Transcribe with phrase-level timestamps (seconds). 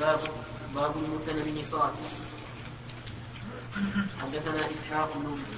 [0.00, 0.20] باب
[0.74, 1.92] باب المتنمصات
[4.22, 5.10] حدثنا إسحاق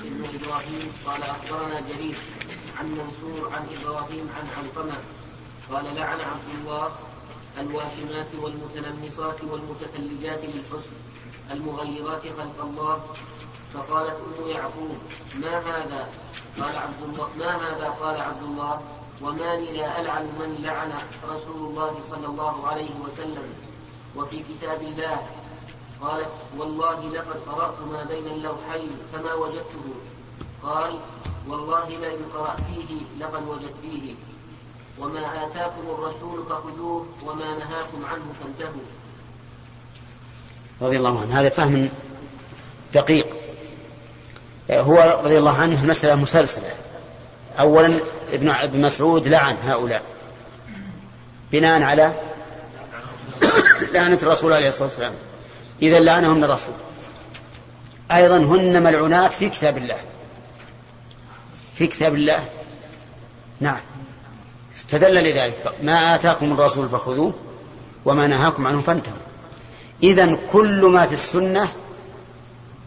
[0.04, 2.16] بن إبراهيم قال أخبرنا جرير
[2.78, 4.98] عن منصور عن إبراهيم عن علقمة
[5.70, 6.90] قال لعن عبد الله
[7.60, 10.96] الواشمات والمتنمصات والمتفلجات للحسن
[11.50, 13.02] المغيرات خلق الله.
[13.74, 14.96] فقالت أم يعقوب
[15.34, 16.08] ما هذا؟
[16.60, 18.80] قال عبد الله ما هذا؟ قال عبد الله
[19.22, 20.92] وما لي لا ألعن من لعن
[21.28, 23.71] رسول الله صلى الله عليه وسلم.
[24.16, 25.26] وفي كتاب الله
[26.00, 29.86] قالت والله لقد قرأت ما بين اللوحين فما وجدته.
[30.62, 30.98] قال
[31.48, 34.14] والله لئن قرأتيه لقد وجدتيه
[34.98, 38.82] وما آتاكم الرسول فخذوه وما نهاكم عنه فانتهوا.
[40.82, 41.40] رضي الله عنه.
[41.40, 41.88] هذا فهم
[42.94, 43.26] دقيق.
[44.70, 46.74] هو رضي الله عنه المسألة مسلسلة.
[47.58, 48.00] أولا
[48.32, 50.02] ابن ابن مسعود لعن هؤلاء.
[51.52, 52.14] بناء على
[53.92, 55.12] لعنة الرسول عليه الصلاة والسلام.
[55.82, 56.74] إذا لعنهم الرسول
[58.10, 59.96] أيضا هن ملعونات في كتاب الله.
[61.74, 62.44] في كتاب الله.
[63.60, 63.80] نعم.
[64.76, 65.74] استدل لذلك.
[65.82, 67.34] ما آتاكم الرسول فخذوه
[68.04, 69.16] وما نهاكم عنه فانتهوا.
[70.02, 71.68] إذا كل ما في السنة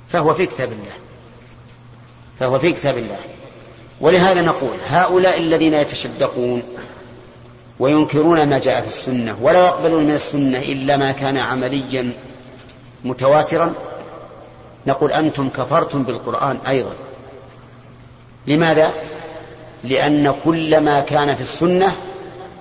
[0.10, 0.94] فهو في كتاب الله.
[2.40, 3.20] فهو في كتاب الله.
[4.02, 6.64] ولهذا نقول هؤلاء الذين يتشدقون
[7.80, 12.14] وينكرون ما جاء في السنة ولا يقبلون من السنة إلا ما كان عمليا
[13.04, 13.74] متواترا.
[14.88, 16.92] نقول أنتم كفرتم بالقرآن أيضا.
[18.48, 18.94] لماذا؟
[19.84, 21.96] لأن كل ما كان في السنة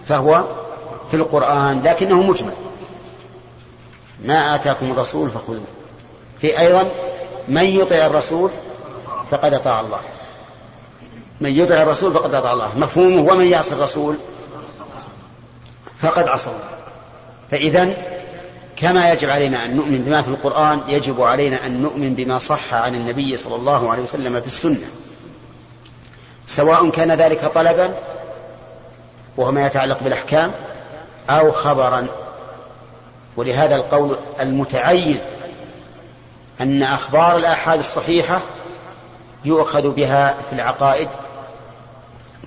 [0.09, 0.45] فهو
[1.11, 2.53] في القرآن لكنه مجمل.
[4.25, 5.65] ما آتاكم الرسول فخذوه.
[6.39, 6.91] في أيضا
[7.49, 8.51] من يطع الرسول
[9.31, 10.01] فقد أطاع الله.
[11.41, 12.79] من يطع الرسول فقد أطاع الله.
[12.79, 13.33] مفهومه.
[13.33, 14.17] ومن يعصي الرسول
[16.03, 16.59] فقد الله
[17.51, 17.97] فإذا
[18.77, 22.95] كما يجب علينا أن نؤمن بما في القرآن يجب علينا أن نؤمن بما صح عن
[22.95, 24.87] النبي صلى الله عليه وسلم في السنة.
[26.47, 27.95] سواء كان ذلك طلبا
[29.37, 30.53] وهو ما يتعلق بالأحكام
[31.31, 32.07] أو خبرا.
[33.37, 35.19] ولهذا القول المتعين
[36.61, 38.41] أن أخبار الآحاد الصحيحة
[39.45, 41.09] يؤخذ بها في العقائد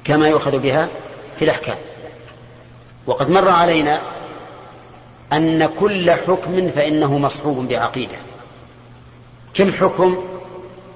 [0.03, 0.88] كما يؤخذ بها
[1.39, 1.77] في الأحكام.
[3.07, 4.01] وقد مر علينا
[5.34, 8.18] أن كل حكم فإنه مصحوب بعقيدة.
[9.57, 10.23] كل حكم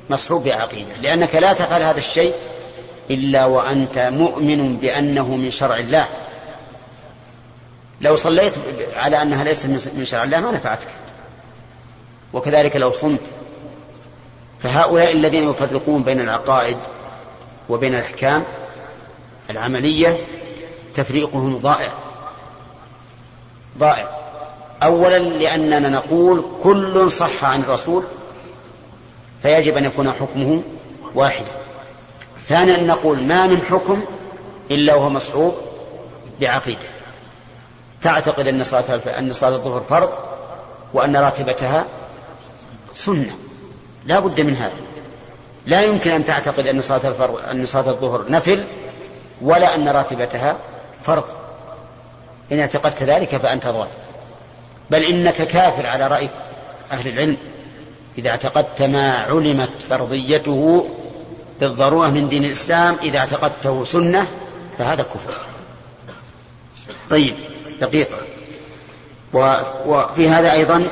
[0.10, 2.34] مصحوب بعقيدة؟ لأنك لا تفعل هذا الشيء
[3.10, 6.08] إلا وأنت مؤمن بأنه من شرع الله.
[8.02, 8.54] لو صليت
[8.96, 10.90] على أنها ليست من شرع الله ما نفعتك.
[12.34, 13.22] وكذلك لو صمت
[14.60, 16.78] فهؤلاء الذين يفرقون بين العقائد
[17.70, 18.44] وبين الأحكام
[19.50, 20.18] العملية
[20.96, 21.90] تفريقهم ضائع.
[23.78, 24.10] ضائع.
[24.84, 28.04] أولا لأننا نقول كل صح عن الرسول
[29.42, 30.62] فيجب أن يكون حكمه
[31.16, 31.52] واحدا.
[32.44, 34.04] ثانيا نقول ما من حكم
[34.72, 35.54] إلا وهو مصحوب
[36.42, 36.80] بعقيدة.
[38.02, 40.10] تعتقد أن صلاة أن صلاة الظهر فرض
[40.94, 41.86] وأن راتبتها
[42.94, 43.36] سنة.
[44.06, 44.74] لا بد من هذا.
[45.66, 48.64] لا يمكن أن تعتقد أن صلاة الفرض أن صلاة الظهر نفل
[49.42, 50.58] ولا أن راتبتها
[51.06, 51.24] فرض
[52.52, 53.88] إن اعتقدت ذلك فأنت ضال.
[54.90, 56.30] بل إنك كافر على رأي
[56.92, 57.38] أهل العلم.
[58.18, 60.90] إذا اعتقدت ما علمت فرضيته
[61.60, 64.28] بالضرورة من دين الإسلام إذا اعتقدته سنة
[64.78, 65.34] فهذا كفر.
[67.10, 67.36] طيب
[67.82, 68.18] دقيقة
[69.86, 70.88] وفي هذا أيضا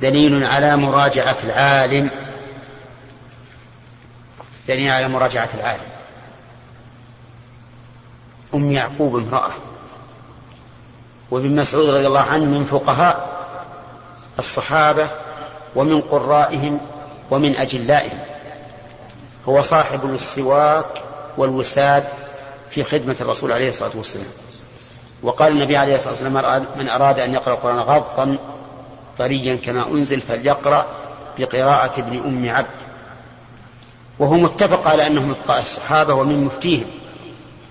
[0.00, 2.10] دليل على مراجعة العالم.
[4.68, 5.97] دليل على مراجعة العالم.
[8.54, 9.50] أم يعقوب امرأة.
[11.30, 13.28] وابن مسعود رضي الله عنه من فقهاء
[14.38, 15.08] الصحابة
[15.76, 16.80] ومن قرائهم
[17.30, 18.18] ومن أجلائهم.
[19.48, 21.02] هو صاحب السواك
[21.36, 22.04] والوساد
[22.70, 24.26] في خدمة الرسول عليه الصلاة والسلام.
[25.22, 28.38] وقال النبي عليه الصلاة والسلام من أراد أن يقرأ القرآن غضا
[29.18, 30.86] طريا كما أنزل فليقرأ
[31.38, 32.78] بقراءة ابن أم عبد.
[34.18, 36.90] وهو متفق على أنه من الصحابة ومن مفتيهم.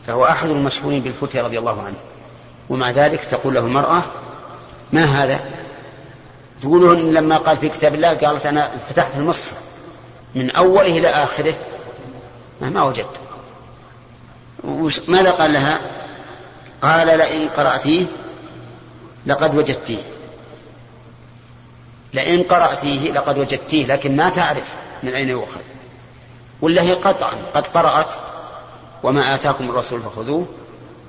[0.08, 1.98] فهو أحد المشهورين بالفتية رضي الله عنه.
[2.70, 4.04] ومع ذلك تقول له المرأة
[4.92, 5.40] ما هذا؟
[6.62, 9.62] تقول لما قال في كتاب الله قالت أنا فتحت المصحف
[10.36, 11.54] من أوله إلى آخره.
[12.62, 13.20] ما وجدت.
[15.08, 15.80] ماذا قال لها؟
[16.82, 18.06] قال لئن قرأتيه
[19.26, 20.02] لقد وجدتيه
[22.14, 25.62] لئن قرأتيه لقد وجدتيه لكن ما تعرف من أين يؤخذ؟
[26.62, 28.14] ولا هي قطعا قد قرأت.
[29.04, 30.48] وما آتاكم الرسول فخذوه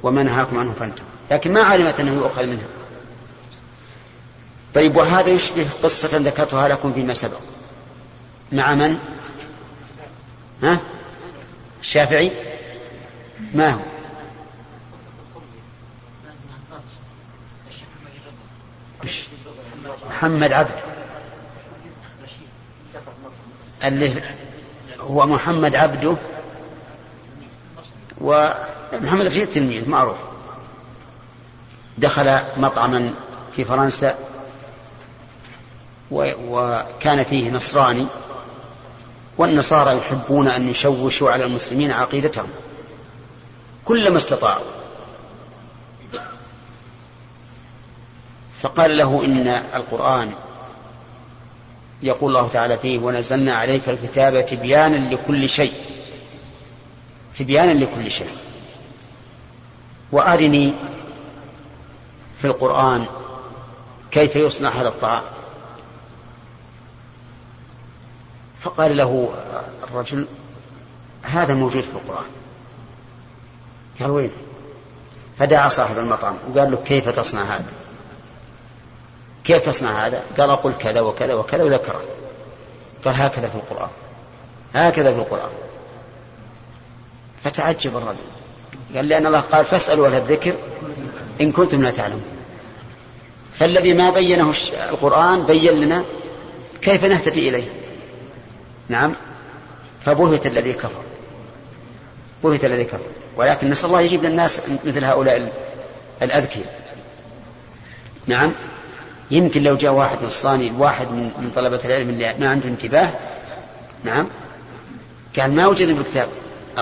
[0.02, 2.66] وما نهاكم عنه فانتهوا لكن ما علمت أنه يؤخذ منها
[4.74, 7.40] طيب وهذا يشبه قصة ذكرتها لكم فيما سبق
[8.52, 8.98] مع من؟
[10.62, 10.80] ها؟
[11.80, 12.32] الشافعي
[13.54, 13.80] ما هو؟
[20.08, 20.70] محمد عبد
[23.84, 24.22] اللي
[25.00, 26.16] هو محمد عبده
[28.20, 30.16] ومحمد رشيد تلميذ معروف.
[31.98, 33.14] دخل مطعما
[33.56, 34.18] في فرنسا
[36.10, 38.06] وكان فيه نصراني
[39.38, 42.48] والنصارى يحبون أن يشوشوا على المسلمين عقيدتهم.
[43.84, 44.64] كلما استطاعوا.
[48.62, 50.32] فقال له إن القرآن
[52.02, 55.72] يقول الله تعالى فيه ونزلنا عليك الكتاب تبيانا لكل شيء
[57.38, 58.36] تبيانا لكل شيء.
[60.12, 60.74] وأرني
[62.38, 63.06] في القرآن
[64.10, 65.22] كيف يصنع هذا الطعام.
[68.60, 69.34] فقال له
[69.82, 70.26] الرجل
[71.22, 72.30] هذا موجود في القرآن.
[74.00, 74.30] قال وين؟
[75.38, 77.72] فدعا صاحب المطعم وقال له كيف تصنع هذا؟
[79.44, 82.04] كيف تصنع هذا؟ قال قل كذا وكذا وكذا وذكره.
[83.04, 83.90] قال هكذا في القرآن.
[84.74, 85.67] هكذا في القرآن.
[87.48, 88.18] فتعجب الرجل.
[88.94, 90.54] قال لأن الله قال فاسألوا أهل الذكر
[91.40, 92.24] إن كنتم لا تعلمون.
[93.54, 94.54] فالذي ما بينه
[94.90, 96.04] القرآن بين لنا
[96.82, 97.68] كيف نهتدي إليه.
[98.88, 99.12] نعم.
[100.00, 101.02] فبهت الذي كفر.
[102.44, 103.06] بهت الذي كفر.
[103.36, 105.52] ولكن نسأل الله يجيب للناس مثل هؤلاء
[106.22, 106.80] الأذكياء.
[108.26, 108.52] نعم.
[109.30, 113.12] يمكن لو جاء واحد نصراني واحد من, طلبة العلم اللي ما عنده انتباه.
[114.04, 114.28] نعم.
[115.38, 116.28] قال ما وجد الكتاب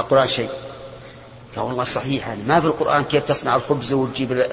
[0.01, 0.51] القرآن شيء.
[1.57, 4.47] قال والله صحيح هذا ما في القرآن كيف تصنع الخبز وتجيب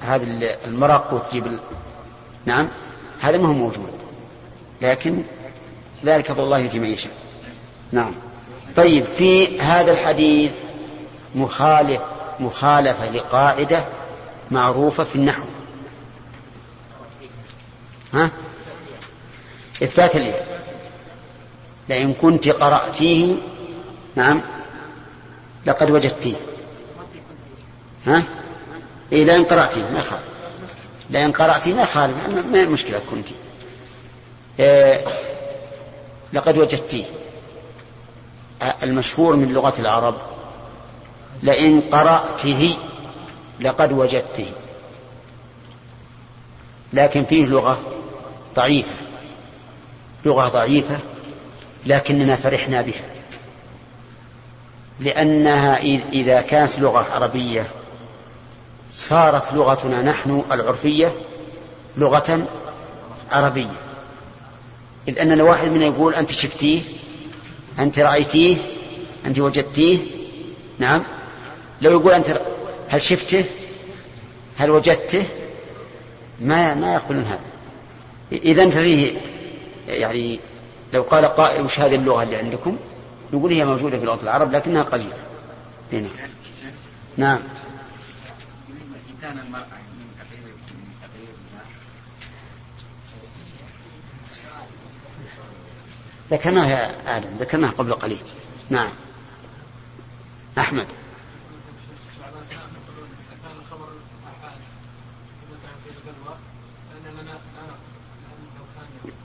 [0.00, 0.24] هذا
[0.66, 1.58] المرق وتجيب
[2.46, 2.68] نعم؟
[3.20, 3.92] هذا ما هو موجود.
[4.82, 5.22] لكن
[6.04, 7.12] ذلك فضل الله يؤتي من يشاء.
[7.92, 8.14] نعم.
[8.76, 10.52] طيب في هذا الحديث
[11.34, 12.00] مخالف
[12.40, 13.84] مخالفة لقاعدة
[14.50, 15.44] معروفة في النحو.
[18.14, 18.30] ها؟
[19.82, 20.46] إثبات الياء
[21.88, 23.34] لئن كنت قرأتيه
[24.16, 24.42] نعم.
[25.66, 26.34] لقد وجدتيه.
[28.06, 28.22] ها؟
[29.12, 30.22] إيه لئن قرأتيه ما يخالف.
[31.10, 32.28] لئن قرأتيه ما يخالف.
[32.52, 33.28] ما المشكلة كنت
[34.60, 35.04] إيه
[36.32, 37.04] لقد وجدتيه.
[38.82, 40.14] المشهور من لغة العرب.
[41.42, 42.76] لئن قرأته
[43.60, 44.46] لقد وجدته
[46.92, 47.80] لكن فيه لغة
[48.54, 48.94] ضعيفة.
[50.24, 50.98] لغة ضعيفة
[51.86, 53.19] لكننا فرحنا بها.
[55.00, 55.78] لأنها
[56.12, 57.66] إذا كانت لغة عربية
[58.92, 61.12] صارت لغتنا نحن العرفية
[61.96, 62.46] لغة
[63.32, 63.72] عربية.
[65.08, 66.82] إذ أننا واحد منا يقول أنت شفتيه
[67.78, 68.56] أنت رأيتيه
[69.26, 69.98] أنت وجدتيه.
[70.78, 71.02] نعم.
[71.82, 72.40] لو يقول أنت
[72.88, 73.44] هل شفته؟
[74.58, 75.24] هل وجدته؟
[76.40, 77.40] ما ما يقبلون هذا.
[78.32, 79.12] إذا ففيه
[79.88, 80.40] يعني
[80.92, 82.76] لو قال قائل وش هذه اللغة اللي عندكم؟
[83.32, 85.16] نقول هي موجودة في لغة العرب لكنها قليلة
[85.92, 86.08] هنا.
[87.16, 87.40] نعم
[96.30, 98.18] ذكرناها يا آدم ذكرناها قبل قليل
[98.70, 98.90] نعم
[100.58, 100.86] أحمد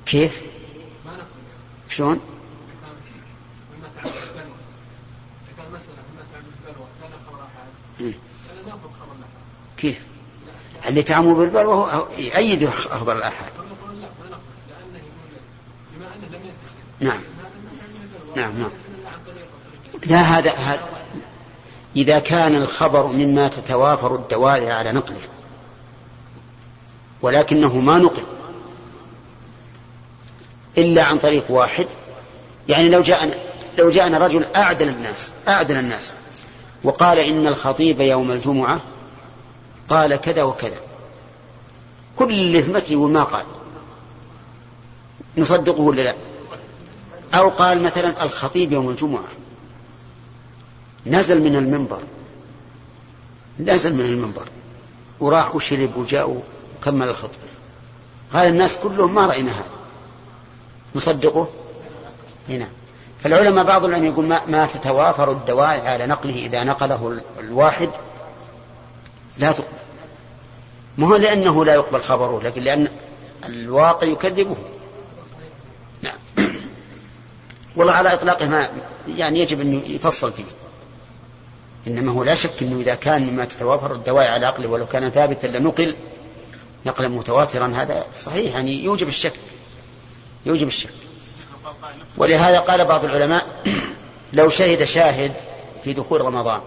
[0.06, 0.42] كيف؟
[1.90, 2.35] شلون؟
[10.96, 13.52] اللي تعمل بالبلوى هو يأيد أخبار الآحاد.
[17.00, 17.20] نعم.
[18.36, 18.72] نعم نعم.
[20.06, 20.88] لا هذا هذا.
[21.96, 25.20] إذا كان الخبر مما تتوافر الدوائر على نقله.
[27.22, 28.24] ولكنه ما نقل.
[30.78, 31.88] إلا عن طريق واحد.
[32.70, 33.36] يعني لو جاءنا
[33.78, 36.14] لو جاءنا رجل أعدل الناس أعدل الناس.
[36.84, 38.80] وقال إن الخطيب يوم الجمعة
[39.90, 40.85] قال كذا وكذا.
[42.16, 43.46] كل اللي في المسجد ما قال.
[45.38, 46.16] نصدقه ولا لا؟
[47.34, 49.28] أو قال مثلا الخطيب يوم الجمعة.
[51.06, 52.02] نزل من المنبر.
[53.60, 54.48] نزل من المنبر.
[55.20, 56.42] وراح وشرب وجاء
[56.82, 57.40] وكمل الخطبة.
[58.34, 59.76] قال الناس كلهم ما رأينا هذا.
[60.96, 61.48] نصدقه؟
[62.50, 62.68] هنا
[63.24, 67.90] فالعلماء بعض العلماء يقول ما, ما تتوافر الدواعي على نقله إذا نقله الواحد
[69.38, 69.85] لا تقبل.
[70.98, 72.88] ما هو لأنه لا يقبل خبره لكن لأن
[73.50, 74.56] الواقع يكذبه.
[76.02, 76.18] نعم.
[77.76, 78.70] والله على إطلاقه ما
[79.08, 80.44] يعني يجب أن يفصل فيه.
[81.88, 85.48] إنما هو لا شك أنه إذا كان مما تتوافر الدواعي على عقله ولو كان ثابتا
[85.48, 85.96] لنقل
[86.86, 89.34] نقلا متواترا هذا صحيح يعني يوجب الشك.
[90.46, 90.94] يوجب الشك.
[92.18, 93.46] ولهذا قال بعض العلماء
[94.34, 95.32] لو شهد شاهد
[95.84, 96.62] في دخول رمضان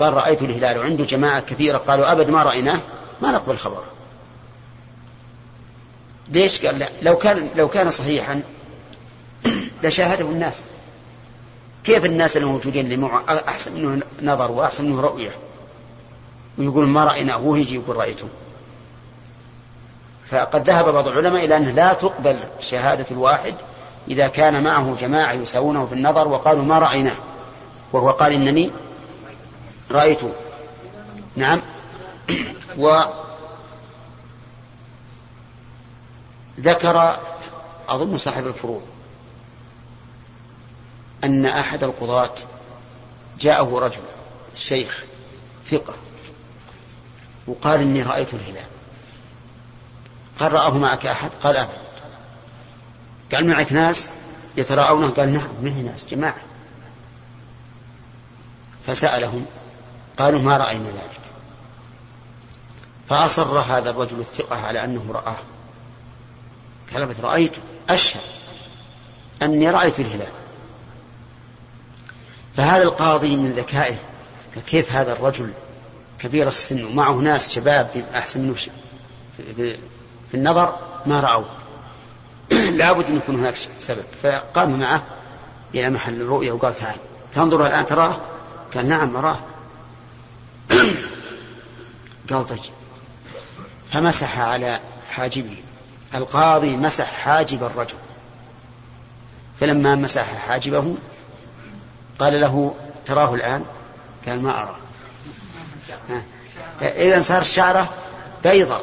[0.00, 2.80] قال رأيت الهلال وعنده جماعة كثيرة قالوا أبد ما رأيناه؟
[3.22, 3.84] ما نقبل خبره.
[6.28, 8.42] ليش قال لا؟ لو كان لو كان صحيحا
[9.82, 10.62] لشاهده الناس.
[11.84, 15.30] كيف الناس الموجودين اللي أحسن منه نظر وأحسن منه رؤية.
[16.58, 18.28] ويقول ما رأيناه هو يجي يقول رأيته.
[20.26, 23.54] فقد ذهب بعض العلماء إلى أنه لا تقبل شهادة الواحد
[24.08, 27.16] إذا كان معه جماعة يساوونه في النظر وقالوا ما رأيناه.
[27.92, 28.70] وهو قال إنني
[29.90, 30.30] رأيته.
[31.36, 31.62] نعم.
[32.78, 33.02] و
[36.60, 37.20] ذكر
[37.88, 38.82] أظن صاحب الفروض
[41.24, 42.34] أن أحد القضاة
[43.40, 44.02] جاءه رجل
[44.56, 45.04] شيخ
[45.70, 45.94] ثقة
[47.46, 48.66] وقال إني رأيت الهلال.
[50.38, 51.78] قال رآه معك أحد؟ قال أبد
[53.32, 54.10] قال معك ناس
[54.56, 56.42] يتراءونه؟ قال نعم معي ناس جماعة.
[58.86, 59.46] فسألهم
[60.18, 61.19] قالوا ما رأينا ذلك؟
[63.10, 65.36] فأصر هذا الرجل الثقة على أنه رآه.
[66.94, 68.20] قال رأيته أشهد
[69.42, 70.32] أني رأيت الهلال.
[72.56, 73.96] فهذا القاضي من ذكائه
[74.66, 75.52] كيف هذا الرجل
[76.18, 78.54] كبير السن ومعه ناس شباب أحسن منه
[80.30, 81.44] في النظر ما رأوا
[82.78, 84.04] لابد أن يكون هناك سبب.
[84.22, 85.02] فقام معه
[85.74, 86.96] إلى محل الرؤية وقال تعال.
[87.34, 88.16] تنظر الآن تراه؟
[88.74, 89.38] قال نعم أراه.
[92.30, 92.79] قال طيب.
[93.92, 94.80] فمسح على
[95.10, 95.56] حاجبه.
[96.14, 97.94] القاضي مسح حاجب الرجل.
[99.60, 100.96] فلما مسح حاجبه
[102.18, 102.74] قال له
[103.06, 103.64] تراه الآن؟
[104.26, 104.76] قال ما أراه
[106.82, 107.90] إذا صار شعره
[108.44, 108.80] بيضة.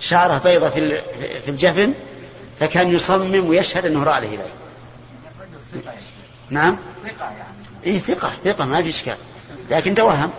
[0.00, 1.02] شعره بيضة في
[1.40, 1.94] في الجفن
[2.60, 4.50] فكان يصمم ويشهد أنه رأى الهلال.
[6.50, 6.78] نعم.
[7.04, 7.54] ثقة يعني.
[7.84, 9.16] إيه ثقة ثقة ما في إشكال.
[9.70, 10.30] لكن توهم.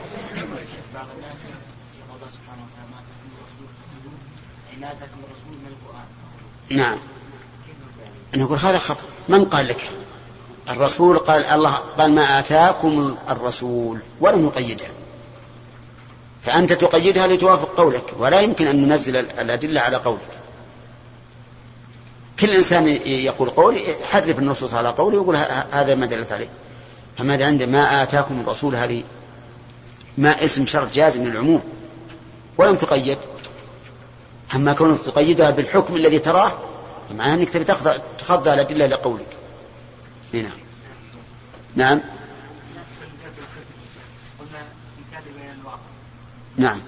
[6.70, 6.98] نعم.
[8.36, 9.04] نقول هذا خطأ.
[9.30, 9.90] من قال لك
[10.70, 14.90] الرسول قال الله قال ما آتاكم الرسول ولم يقيدها
[16.42, 20.30] فأنت تقيدها لتوافق قولك ولا يمكن أن ننزل الأدلة على قولك.
[22.40, 25.36] كل إنسان يقول قول حرف النصوص على قوله ويقول
[25.72, 26.50] هذا ما دلت عليه.
[27.18, 29.04] فماذا عنده ما آتاكم الرسول هذه
[30.18, 31.62] ما اسم شرط جازم للعموم
[32.58, 33.18] ولم تقيد
[34.56, 36.52] أما كونك تقيدها بالحكم الذي تراه
[37.12, 37.64] معناه أنك تبي
[38.18, 39.38] تخضع الأدلة لقولك
[40.34, 40.52] نعم.
[41.76, 42.02] نعم.
[46.58, 46.82] نعم.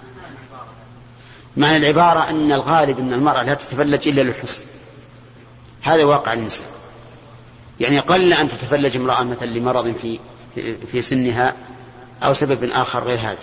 [1.58, 4.63] معنى العبارة أن الغالب أن المرأة لا تتفلج إلا للحسن.
[5.82, 6.67] هذا واقع النساء.
[7.79, 10.20] يعني قل أن تتفلج امرأة مثلا لمرض في
[10.91, 11.53] في سنها
[12.24, 13.38] أو سبب آخر غير هذا.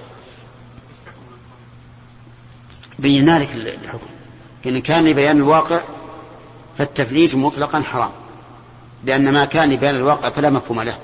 [3.00, 4.06] بينا لك الحكم
[4.66, 5.82] إن كان لبيان الواقع
[6.78, 8.10] فالتفليج مطلقا حرام
[9.04, 10.98] لأن ما كان لبيان الواقع فلا مفهوم له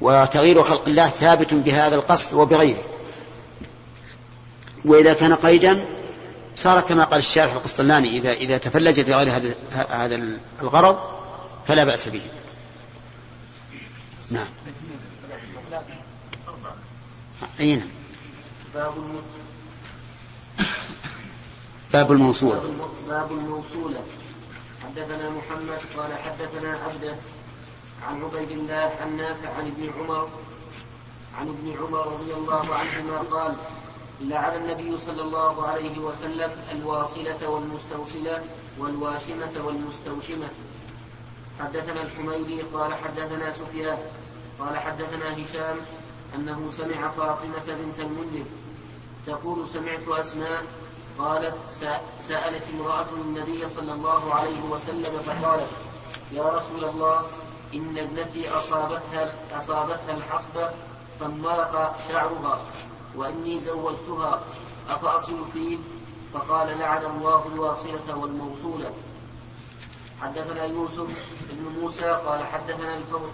[0.00, 2.82] وتغيير خلق الله ثابت بهذا القصد وبغيره
[4.84, 5.84] وإذا كان قيدا
[6.56, 9.54] صار كما قال الشارح القسطلاني إذا إذا تفلجت لغير هذا
[9.90, 10.98] هذا الغرض
[11.66, 12.20] فلا بأس به.
[14.30, 14.46] نعم.
[17.60, 17.88] أي نعم.
[21.92, 22.62] باب الموصولة.
[23.08, 24.00] باب الموصولة.
[24.84, 27.16] حدثنا محمد قال حدثنا عبده
[28.08, 30.28] عن عبيد الله عن نافع عن ابن عمر
[31.38, 33.54] عن ابن عمر رضي الله عنهما قال
[34.20, 38.42] لعن النبي صلى الله عليه وسلم الواصلة والمستوصلة
[38.78, 40.48] والواشمة والمستوشمة
[41.60, 43.98] حدثنا الحميدي قال حدثنا سفيان
[44.60, 45.76] قال حدثنا هشام
[46.34, 48.44] أنه سمع فاطمة بنت المنذر
[49.26, 50.64] تقول سمعت أسماء
[51.18, 51.54] قالت
[52.20, 55.70] سألت امرأة النبي صلى الله عليه وسلم فقالت
[56.32, 57.26] يا رسول الله
[57.74, 60.70] إن ابنتي أصابتها أصابتها الحصبة
[61.20, 62.60] فانمرق شعرها
[63.16, 64.40] وإني زوجتها
[64.90, 65.78] أفأصل فيه؟
[66.34, 68.90] فقال لعن الله الواصلة والموصولة.
[70.22, 71.08] حدثنا يوسف
[71.50, 73.30] بن موسى قال حدثنا الفضل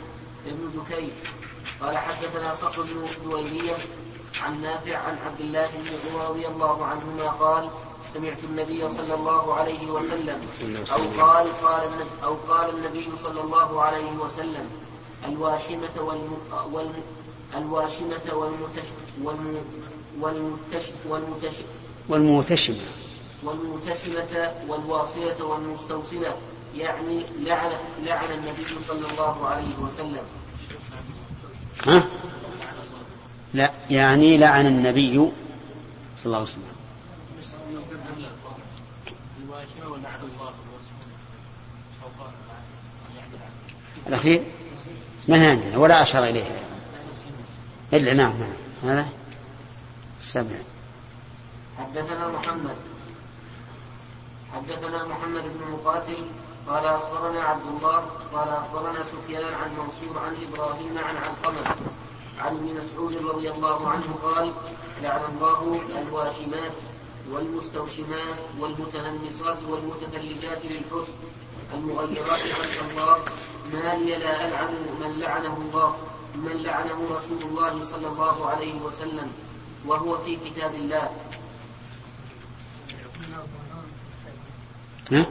[0.46, 1.34] بن دكيف
[1.82, 3.76] قال حدثنا صقر بن جويرية
[4.42, 7.68] عن نافع عن عبد الله بن عمر رضي الله عنهما قال
[8.14, 10.40] سمعت النبي صلى الله عليه وسلم
[10.92, 11.90] أو قال قال
[12.24, 14.66] أو قال النبي صلى الله عليه وسلم
[15.28, 16.36] الواشمة والم
[16.72, 16.94] والم
[17.56, 18.86] الواشمة والمتش
[19.22, 19.62] والم
[20.20, 21.54] والمتش والمتش
[22.08, 22.76] والموتشمة
[23.44, 26.34] والموتشمة والواصلة والمستوصلة
[26.76, 27.70] يعني لعن
[28.06, 30.22] لعن النبي صلى الله عليه وسلم
[31.86, 32.06] ها؟
[33.54, 35.32] لا يعني لعن النبي
[36.18, 36.62] صلى الله عليه وسلم.
[44.06, 44.42] الأخير
[45.28, 46.44] ما هي عندنا؟ ولا أشار إليه
[47.92, 48.52] إلا نعم نعم.
[48.84, 49.08] هذا
[50.20, 50.50] سمع
[51.78, 52.76] حدثنا محمد.
[54.54, 56.16] حدثنا محمد بن مقاتل.
[56.68, 57.96] قال أخبرنا عبد الله
[58.32, 61.76] قال أخبرنا سفيان عن منصور عن إبراهيم عن علقمة.
[62.40, 64.52] عن ابن مسعود رضي الله عنه قال
[65.02, 66.72] لعن الله الواشمات
[67.30, 71.12] والمستوشمات والمتنمصات والمتفلجات للحسن
[71.74, 73.18] المغيرات عن الله.
[73.72, 75.96] ما لي لا ألعن من لعنه الله
[76.34, 79.28] من لعنه رسول الله صلى الله عليه وسلم
[79.86, 81.10] وهو في كتاب الله.
[85.12, 85.26] ها؟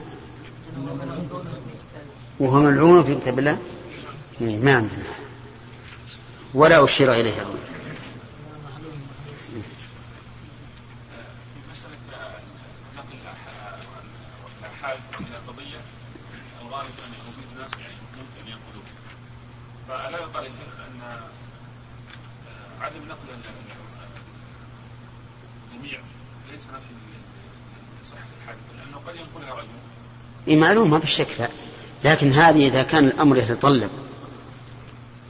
[2.39, 3.57] وهو ملعون في كتاب الله؟
[4.41, 5.26] ما عندنا.
[6.57, 7.59] ولا أشير إليه أبدا
[19.87, 20.51] فألا يقال أن
[22.81, 23.17] عدم نقل
[25.73, 25.99] الجميع
[26.51, 26.93] ليس نفي
[28.01, 29.67] لصحة الحادثة لأنه قد ينقلها رجل
[30.47, 31.49] إيه معلوم ما بالشك لا.
[32.03, 33.89] لكن هذه إذا كان الأمر يتطلب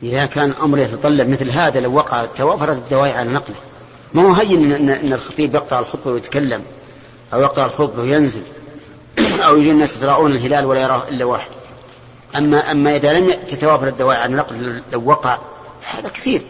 [0.04, 3.56] إذا كان الأمر يتطلب مثل هذا لو وقع توافرت الدواعي على نقله.
[4.14, 6.64] ما هو هين إن, إن الخطيب يقطع الخطبة ويتكلم
[7.34, 8.44] أو يقطع الخطبة وينزل
[9.48, 11.50] أو يجي الناس يتراءون الهلال ولا يراه إلا واحد.
[12.36, 15.40] أما أما إذا لم تتوافر الدواعي على النقل لو وقع
[15.82, 16.42] فهذا كثير.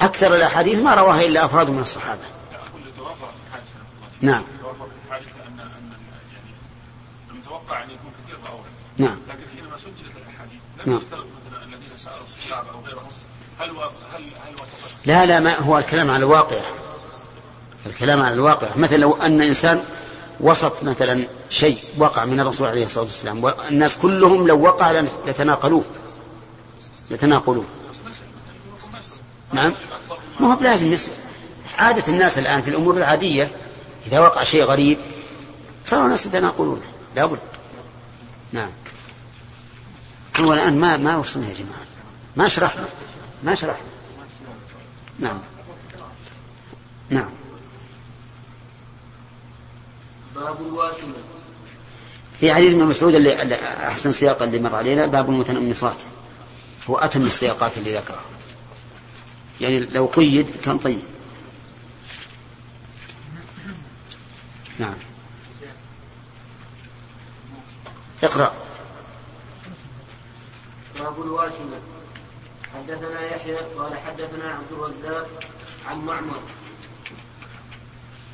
[0.00, 2.20] أكثر الأحاديث ما رواها إلا أفراد من الصحابة.
[4.20, 4.42] نعم.
[8.46, 8.64] راوه
[8.98, 9.18] نعم.
[9.28, 11.00] لكن حينما سجلت الأحاديث لم نعم.
[11.02, 13.08] يشترط مثلا الذين سالوا الصحابه أو غيرهم
[15.06, 16.62] لا لا ما هو الكلام على الواقع.
[17.86, 18.76] الكلام على الواقع.
[18.76, 19.82] مثلا لو أن إنسان
[20.40, 24.90] وصف مثلا شيء وقع من الرسول عليه الصلاة والسلام والناس كلهم لو وقع
[25.26, 25.84] لتناقلوه
[27.10, 27.64] لتناقلوه
[29.52, 29.74] نعم؟
[30.40, 30.96] ما هو بلازم
[31.78, 33.56] عادة الناس الآن في الأمور العادية
[34.06, 34.98] إذا وقع شيء غريب
[35.84, 36.82] صاروا الناس يتناقلونه
[37.16, 37.38] لابد.
[38.52, 38.70] نعم.
[40.40, 41.86] هو الآن ما ما وصلنا يا جماعة.
[42.36, 42.84] ما شرحنا.
[43.42, 43.86] ما شرحنا
[45.18, 45.40] نعم.
[47.10, 47.30] نعم.
[50.34, 51.14] باب الواشمة
[52.40, 53.54] في حديث ابن مسعود اللي
[53.86, 56.02] أحسن سياق اللي مر علينا باب المتنمصات.
[56.90, 58.24] هو أتم السياقات اللي ذكرها.
[59.60, 61.00] يعني لو قيد كان طيب.
[64.78, 64.94] نعم.
[68.22, 68.52] اقرأ.
[70.98, 71.91] باب الواشمة
[72.74, 75.28] حدثنا يحيى قال حدثنا عبد الرزاق
[75.86, 76.40] عن معمر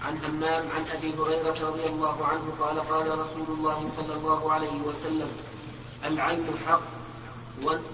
[0.06, 4.80] عن همام عن أبي هريرة رضي الله عنه قال قال رسول الله صلى الله عليه
[4.84, 5.28] وسلم
[6.04, 6.80] العين حق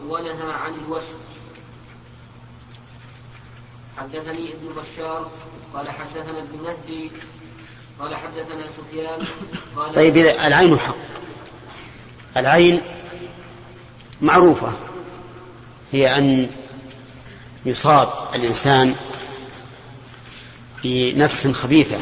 [0.09, 1.19] ونهى عن الوشم
[3.99, 5.31] حدثني ابن بشار
[5.75, 7.11] قال حدثنا ابن مهدي
[8.01, 9.27] قال حدثنا سفيان
[9.77, 10.97] قال طيب العين حق.
[12.37, 12.81] العين
[14.21, 14.73] معروفة.
[15.95, 16.51] هي أن
[17.67, 18.95] يصاب الإنسان
[20.85, 21.99] بنفس خبيثة.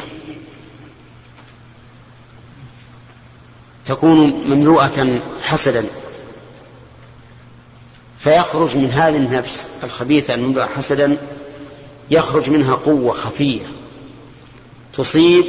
[3.85, 5.85] تكون مملوءة حسدا.
[8.19, 11.17] فيخرج من هذه النفس الخبيثة المملوءة حسدا
[12.09, 13.65] يخرج منها قوة خفية
[14.93, 15.45] تصيب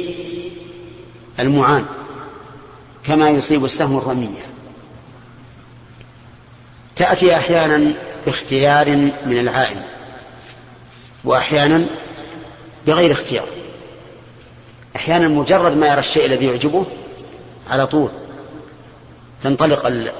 [1.39, 1.85] المعان
[3.05, 4.45] كما يصيب السهم الرمية.
[6.95, 8.89] تأتي أحيانا باختيار
[9.25, 9.81] من العائن
[11.23, 11.85] وأحيانا
[12.87, 13.47] بغير اختيار.
[14.95, 16.85] أحيانا مجرد ما يرى الشيء الذي يعجبه
[17.69, 18.09] على طول
[19.43, 20.11] تنطلق ال...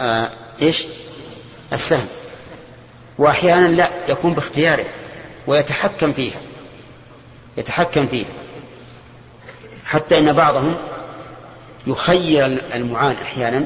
[0.00, 0.30] آه...
[0.62, 0.84] إيش؟
[1.72, 2.06] السهم.
[3.18, 4.84] وأحيانا لا يكون باختياره
[5.46, 6.40] ويتحكم فيها
[7.56, 8.28] يتحكم فيها.
[9.84, 10.76] حتى إن بعضهم
[11.86, 13.64] يخير المعان أحيانا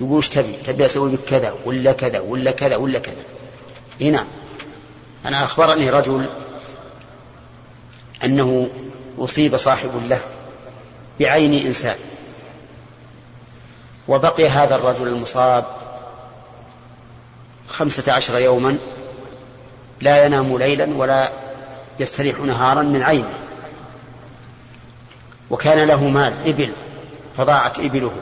[0.00, 3.24] يقول إيش تبي؟ تبي أسوي بك كذا ولا كذا ولا كذا ولا كذا.
[4.00, 4.26] إي نعم.
[5.26, 6.28] أنا أخبرني رجل
[8.24, 8.68] أنه
[9.18, 10.20] أصيب صاحب له
[11.20, 11.96] بعين إنسان
[14.08, 15.64] وبقي هذا الرجل المصاب
[17.68, 18.78] خمسة عشر يوما
[20.00, 21.32] لا ينام ليلا ولا
[22.00, 23.38] يستريح نهارا من عينه
[25.50, 26.72] وكان له مال إبل
[27.36, 28.12] فضاعت إبله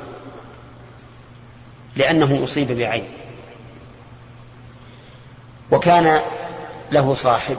[1.96, 3.04] لأنه أصيب بعين.
[5.70, 6.20] وكان
[6.92, 7.56] له صاحب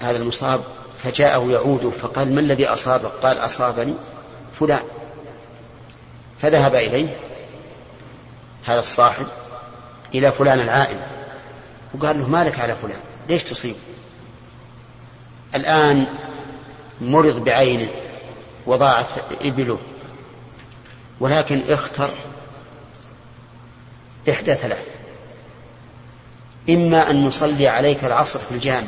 [0.00, 0.60] هذا المصاب
[1.02, 3.94] فجاءه يعود فقال ما الذي أصابك؟ قال أصابني
[4.60, 4.82] فلان.
[6.42, 7.16] فذهب إليه
[8.66, 9.26] هذا الصاحب
[10.14, 11.00] إلى فلان العائن
[11.94, 13.74] وقال له مالك على فلان؟ ليش تصيب؟
[15.54, 16.06] الآن
[17.00, 17.88] مرض بعينه
[18.66, 19.06] وضاعت
[19.42, 19.78] إبله
[21.20, 22.10] ولكن اختر
[24.30, 24.94] إحدى ثلاث.
[26.68, 28.86] إما أن نصلي عليك العصر في الجامع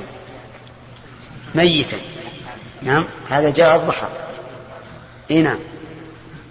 [1.55, 1.96] ميتا.
[2.83, 4.07] نعم هذا جاء الضحى.
[5.31, 5.59] إيه نعم.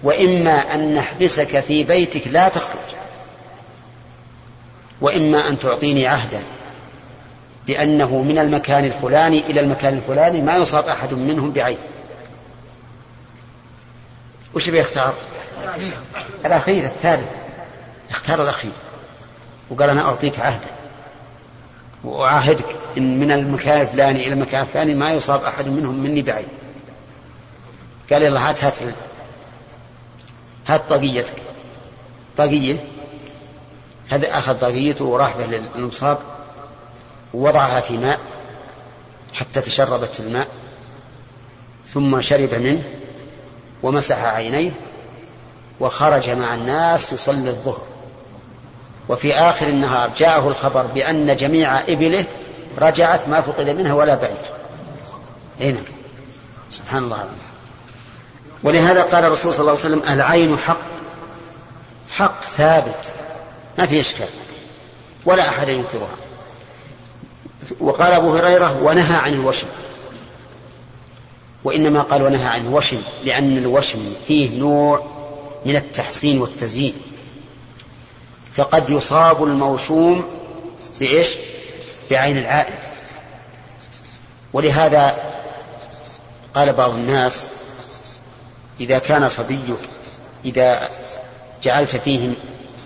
[0.03, 2.95] وإما أن نحبسك في بيتك لا تخرج.
[5.01, 6.43] وإما أن تعطيني عهدا
[7.67, 11.77] بأنه من المكان الفلاني إلى المكان الفلاني ما يصاب أحد منهم بعين.
[14.53, 15.13] وش بيختار؟
[16.45, 17.44] الأخير الثالث.
[18.09, 18.71] اختار الأخير
[19.69, 20.67] وقال أنا أعطيك عهدا
[22.03, 26.47] وأعاهدك إن من المكان الفلاني إلى المكان الفلاني ما يصاب أحد منهم مني بعين
[28.11, 28.77] قال يلا هات هات
[30.67, 31.35] هات طاقيتك.
[32.37, 32.77] طاقية؟
[34.09, 36.17] هذا أخذ طاقيته وراح به للمصاب
[37.33, 38.19] ووضعها في ماء
[39.33, 40.47] حتى تشربت الماء
[41.87, 42.83] ثم شرب منه
[43.83, 44.71] ومسح عينيه
[45.79, 47.94] وخرج مع الناس يصلي الظهر.
[49.09, 52.25] وفي آخر النهار جاءه الخبر بأن جميع إبله
[52.77, 54.35] رجعت ما فقد منها ولا بعيد.
[55.61, 55.81] هنا
[56.71, 57.15] سبحان الله.
[57.15, 57.39] العظيم
[58.63, 60.81] ولهذا قال الرسول صلى الله عليه وسلم العين حق.
[62.11, 63.13] حق ثابت.
[63.77, 64.27] ما في إشكال.
[65.25, 66.15] ولا أحد ينكرها.
[67.79, 69.67] وقال أبو هريرة ونهى عن الوشم.
[71.63, 75.03] وإنما قال ونهى عن الوشم لأن الوشم فيه نوع
[75.65, 76.93] من التحسين والتزيين.
[78.55, 80.25] فقد يصاب الموشوم
[80.99, 81.35] بإيش؟
[82.11, 82.75] بعين العائد
[84.53, 85.15] ولهذا
[86.53, 87.45] قال بعض الناس
[88.79, 89.77] إذا كان صبيك
[90.45, 90.89] إذا
[91.63, 92.33] جعلت فيه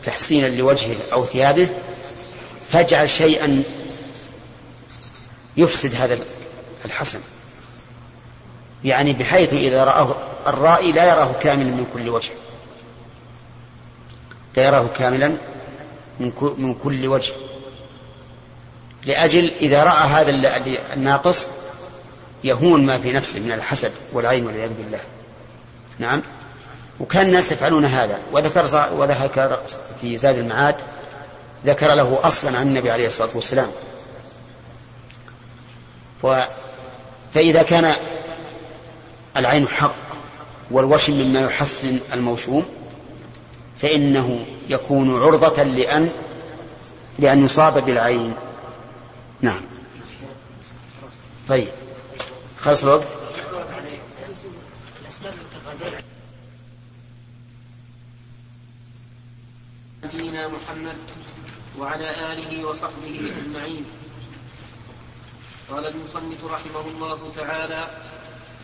[0.04, 1.70] تحسينا لوجهه أو ثيابه
[2.72, 3.64] فاجعل شيئا
[5.58, 6.20] يفسد هذا
[6.86, 7.20] الحسن
[8.84, 10.16] يعني بحيث إذا رآه
[10.48, 12.32] الرائي لا يراه كاملا من كل وجه.
[14.58, 15.38] لا يراه كاملا
[16.58, 17.34] من كل وجه.
[19.06, 20.32] لأجل إذا رأى هذا
[20.94, 21.48] الناقص
[22.44, 25.00] يهون ما في نفسه من الحسد والعين والعياذ بالله.
[26.00, 26.22] نعم؟
[27.00, 28.20] وكان الناس يفعلون هذا.
[28.32, 29.60] وذكر وذكر
[30.02, 30.76] في زاد المعاد
[31.66, 33.70] ذكر له أصلا عن النبي عليه الصلاة والسلام.
[36.24, 36.42] و
[37.34, 37.96] فإذا كان
[39.38, 39.96] العين حق
[40.72, 42.66] والوشم مما يحسن الموشوم
[43.82, 46.10] فإنه يكون عرضة لأن
[47.20, 48.34] لأن يصاب بالعين.
[49.42, 49.62] نعم.
[51.48, 51.68] طيب.
[52.60, 53.08] خلص الوقت؟
[60.04, 60.98] نبينا محمد
[61.80, 63.86] وعلى آله وصحبه أجمعين.
[65.70, 67.88] قال المصنف رحمه الله تعالى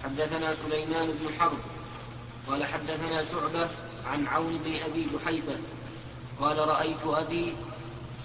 [0.03, 1.57] حدثنا سليمان بن حرب
[2.47, 3.69] قال حدثنا شعبة
[4.11, 5.55] عن عون بن أبي جحيفة
[6.41, 7.53] قال رأيت أبي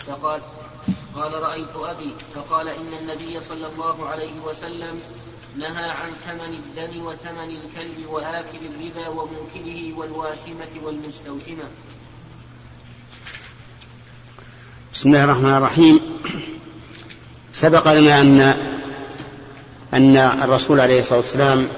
[0.06, 0.40] فقال
[1.14, 5.00] قال رأيت أبي فقال إن النبي صلى الله عليه وسلم
[5.56, 11.64] نهى عن ثمن الدم وثمن الكلب وآكل الربا وموكله والواشمة والمستوشمة
[14.94, 16.00] بسم الله الرحمن الرحيم.
[17.52, 18.40] سبق لنا أن
[19.94, 21.68] أن الرسول عليه الصلاة والسلام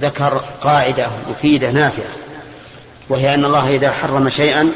[0.00, 2.21] ذكر قاعدة مفيدة نافعة.
[3.08, 4.72] وهي أن الله إذا حرم شيئا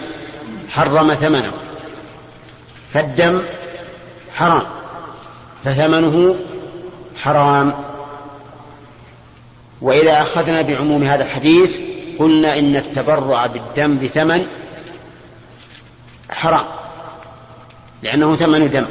[0.71, 1.53] حرم ثمنه.
[2.93, 3.43] فالدم
[4.35, 4.63] حرام
[5.65, 6.37] فثمنه
[7.23, 7.75] حرام.
[9.81, 11.81] وإذا أخذنا بعموم هذا الحديث
[12.19, 14.47] قلنا إن التبرع بالدم بثمن
[16.31, 16.65] حرام
[18.03, 18.87] لأنه ثمن دم.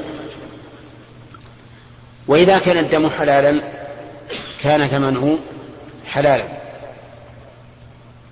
[2.28, 3.63] وإذا كان الدم حلالا
[4.63, 5.39] كان ثمنه
[6.12, 6.45] حلالا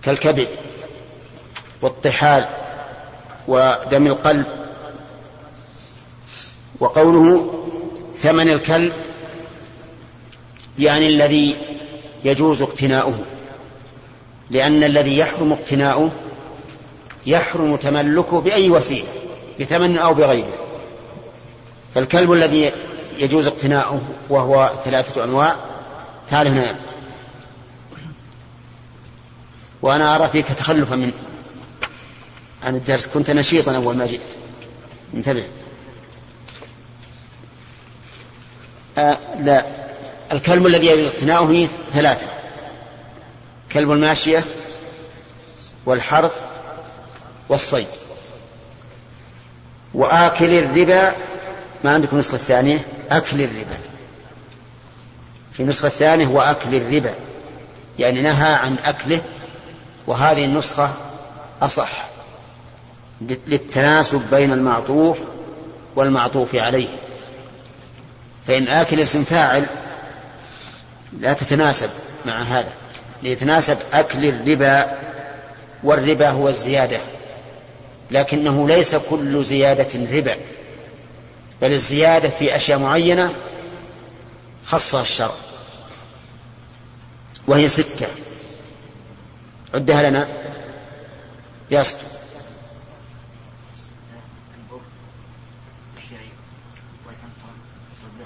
[0.04, 0.48] كالكبد.
[1.84, 2.48] والطحال
[3.48, 4.46] ودم القلب
[6.80, 7.54] وقوله
[8.22, 8.94] ثمن الكلب
[10.80, 11.56] يعني الذي
[12.24, 13.14] يجوز اقتناؤه
[14.50, 16.12] لأن الذي يحرم اقتناؤه
[17.26, 19.08] يحرم تملكه بأي وسيلة
[19.60, 20.54] بثمن أو بغيره.
[21.96, 22.72] فالكلب الذي
[23.20, 25.56] يجوز اقتناؤه وهو ثلاثة أنواع
[26.30, 26.76] تعال هنا.
[29.82, 31.14] وأنا أرى فيك تخلفا من
[32.66, 34.38] عن الدرس كنت نشيطا أول ما جئت.
[35.14, 35.44] انتبه.
[38.98, 39.66] آه لا.
[40.32, 42.28] الكلب الذي يجوز اقتناؤه ثلاثة.
[43.72, 44.46] كلب الماشية
[45.86, 46.46] والحرث
[47.50, 47.88] والصيد.
[49.94, 51.16] وآكل الربا
[51.84, 53.78] ما عندكم نسخة ثانية؟ أكل الربا.
[55.54, 57.14] في النسخة الثانية هو أكل الربا.
[58.00, 59.22] يعني نهى عن أكله
[60.08, 60.94] وهذه النسخة
[61.62, 62.13] أصح.
[63.48, 65.20] للتناسب بين المعطوف
[65.96, 66.88] والمعطوف عليه.
[68.48, 69.66] فإن آكل اسم فاعل
[71.20, 71.90] لا تتناسب
[72.26, 72.74] مع هذا
[73.24, 74.98] ليتناسب أكل الربا
[75.84, 77.00] والربا هو الزيادة
[78.12, 80.36] لكنه ليس كل زيادة ربا
[81.62, 83.34] بل الزيادة في أشياء معينة
[84.66, 85.34] خصها الشرع
[87.48, 88.08] وهي ستة.
[89.74, 90.28] عدها لنا.
[91.72, 91.98] ياسر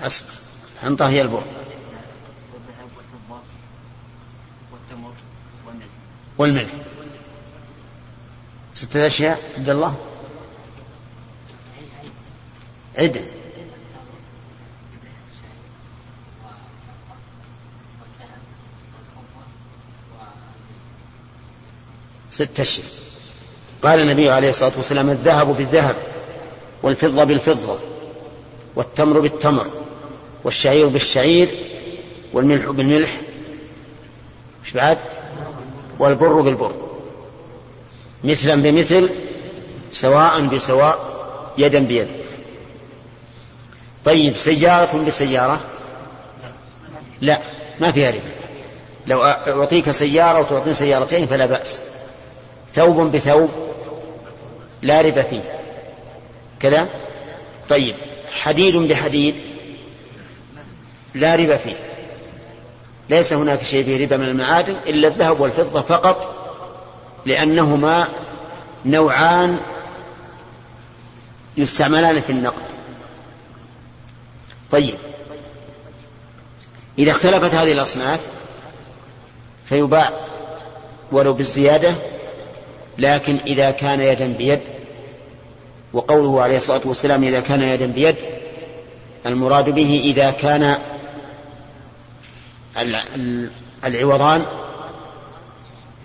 [0.03, 0.29] أصبر
[0.75, 1.43] الحنطة هي البر
[6.37, 6.69] والملح.
[8.73, 9.41] ستة أشياء.
[9.57, 9.95] عبد الله.
[12.97, 13.21] عدة.
[22.29, 22.87] ستة أشياء.
[23.81, 25.95] قال النبي عليه الصلاة والسلام الذهب بالذهب
[26.83, 27.79] والفضة بالفضة
[28.75, 29.86] والتمر بالتمر.
[30.43, 31.49] والشعير بالشعير
[32.33, 33.09] والملح بالملح.
[34.63, 34.97] مش بعد؟
[35.99, 36.71] والبر بالبر.
[38.23, 39.09] مثلا بمثل
[39.91, 40.99] سواء بسواء
[41.57, 42.07] يدا بيد.
[44.05, 45.59] طيب سيارة بسيارة
[47.21, 47.39] لا
[47.79, 48.21] ما فيها ربا
[49.07, 51.79] لو أعطيك سيارة وتعطيني سيارتين فلا بأس.
[52.73, 53.49] ثوب بثوب
[54.81, 55.59] لا ربا فيه.
[56.59, 56.87] كذا؟
[57.69, 57.95] طيب
[58.41, 59.35] حديد بحديد
[61.19, 61.75] لا ربا فيه.
[63.09, 66.33] ليس هناك شيء فيه ربا من المعادن إلا الذهب والفضة فقط
[67.25, 68.07] لأنهما
[68.85, 69.59] نوعان
[71.57, 72.63] يستعملان في النقد.
[74.71, 74.95] طيب.
[76.99, 78.19] إذا اختلفت هذه الأصناف
[79.69, 80.11] فيباع
[81.11, 81.95] ولو بالزيادة
[82.97, 84.59] لكن إذا كان يدا بيد
[85.93, 88.15] وقوله عليه الصلاة والسلام إذا كان يدا بيد
[89.25, 90.77] المراد به إذا كان
[93.85, 94.45] العوضان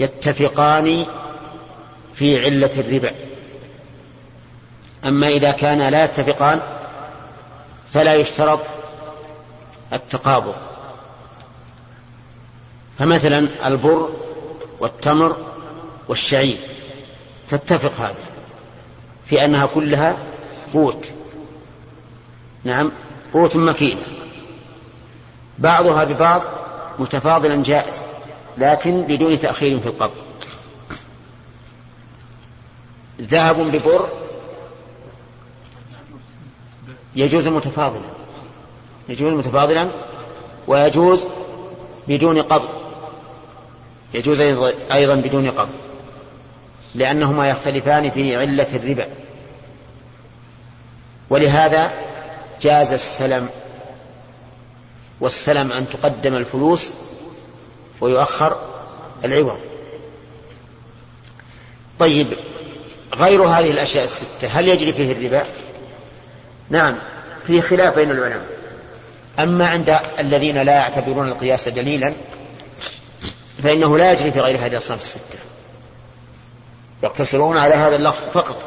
[0.00, 1.06] يتفقان
[2.14, 3.12] في علة الربا.
[5.04, 6.60] أما إذا كان لا يتفقان
[7.92, 8.60] فلا يشترط
[9.92, 10.54] التقابض.
[12.98, 14.10] فمثلا البر
[14.80, 15.36] والتمر
[16.08, 16.58] والشعير
[17.48, 18.14] تتفق هذه
[19.26, 20.16] في أنها كلها
[20.74, 21.12] قوت.
[22.64, 22.92] نعم
[23.32, 24.00] قوت مكينة.
[25.58, 26.42] بعضها ببعض
[26.98, 28.02] متفاضلا جائز
[28.58, 30.16] لكن بدون تأخير في القبض.
[33.20, 34.08] ذهب ببر
[37.16, 38.02] يجوز متفاضلا
[39.08, 39.88] يجوز متفاضلا
[40.66, 41.26] ويجوز
[42.08, 42.68] بدون قبض
[44.14, 44.40] يجوز
[44.92, 45.74] أيضا بدون قبض
[46.94, 49.08] لأنهما يختلفان في علة الربا.
[51.30, 51.92] ولهذا
[52.60, 53.48] جاز السلم
[55.22, 56.92] والسلم أن تقدم الفلوس
[58.00, 58.56] ويؤخر
[59.24, 59.58] العوض.
[61.98, 62.36] طيب
[63.14, 65.44] غير هذه الأشياء الستة هل يجري فيه الربا؟
[66.70, 66.96] نعم
[67.46, 68.46] في خلاف بين العلماء.
[69.38, 72.14] أما عند الذين لا يعتبرون القياس دليلا
[73.62, 75.38] فإنه لا يجري في غير هذه الأصناف الستة.
[77.02, 78.62] يقتصرون على هذا اللفظ فقط.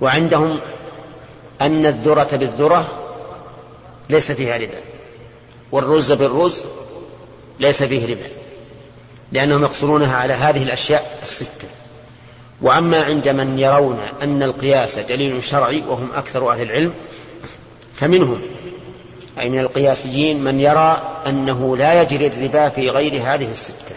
[0.00, 0.60] وعندهم
[1.60, 3.03] أن الذرة بالذرة
[4.10, 4.80] ليس فيها ربا.
[5.72, 6.64] والرز بالرز
[7.60, 8.28] ليس فيه ربا.
[9.32, 11.68] لأنهم يقصرونها على هذه الأشياء الستة.
[12.62, 16.94] وأما عند من يرون أن القياس دليل شرعي وهم أكثر أهل العلم
[17.94, 18.42] فمنهم
[19.38, 23.94] أي من القياسيين من يرى أنه لا يجري الربا في غير هذه الستة.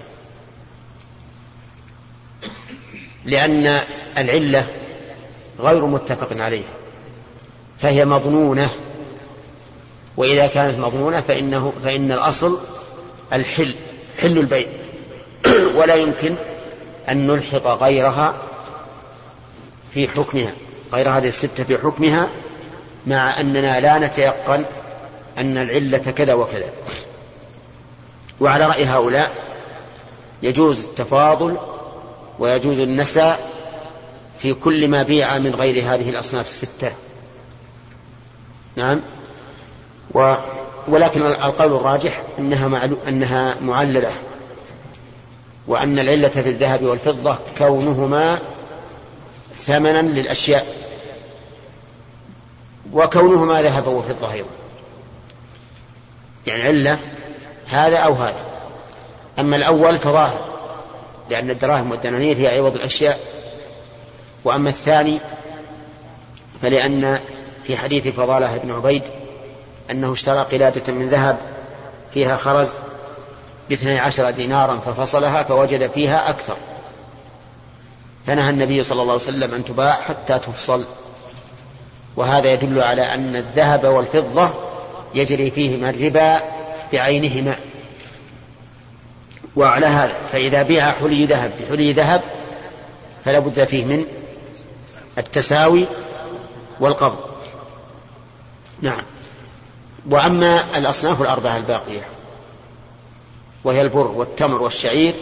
[3.26, 3.66] لأن
[4.18, 4.68] العلة
[5.60, 6.74] غير متفق عليها
[7.80, 8.70] فهي مظنونة
[10.18, 12.60] وإذا كانت مضمونة فإنه فإن الأصل
[13.34, 13.76] الحل
[14.22, 14.68] حل البيع
[15.78, 16.36] ولا يمكن
[17.10, 18.36] أن نلحق غيرها
[19.94, 20.54] في حكمها
[20.94, 22.30] غير هذه الستة في حكمها
[23.08, 24.66] مع أننا لا نتيقن
[25.38, 26.72] أن العلة كذا وكذا.
[28.40, 29.32] وعلى رأي هؤلاء
[30.44, 31.58] يجوز التفاضل
[32.40, 33.36] ويجوز النسى
[34.40, 36.92] في كل ما بيع من غير هذه الأصناف الستة.
[38.76, 39.02] نعم؟
[40.88, 44.12] ولكن القول الراجح أنها, أنها معللة
[45.68, 48.40] وأن العلة في الذهب والفضة كونهما
[49.54, 50.66] ثمنا للأشياء
[52.94, 54.50] وكونهما ذهب وفضة أيضا.
[56.48, 57.00] يعني علة
[57.68, 58.46] هذا أو هذا.
[59.40, 60.48] أما الأول فظاهر
[61.30, 63.20] لأن الدراهم والدنانير هي عوض الأشياء.
[64.44, 65.20] وأما الثاني
[66.62, 67.20] فلأن
[67.64, 69.04] في حديث فضالة بن عبيد
[69.92, 71.38] أنه اشترى قلادة من ذهب
[72.14, 72.74] فيها خرز
[73.70, 76.58] باثني عشر دينارا ففصلها فوجد فيها أكثر.
[78.28, 80.86] فنهى النبي صلى الله عليه وسلم أن تباع حتى تفصل.
[82.16, 84.50] وهذا يدل على أن الذهب والفضة
[85.16, 86.42] يجري فيهما الربا
[86.94, 87.60] بعينهما.
[89.56, 92.22] وعلى هذا فإذا بيع حلي ذهب بحلي ذهب
[93.26, 94.06] فلا بد فيه من
[95.18, 95.86] التساوي
[96.80, 97.18] والقبض.
[98.82, 99.04] نعم.
[100.10, 102.08] وأما الأصناف الأربعة الباقية
[103.64, 105.14] وهي البر والتمر والشعير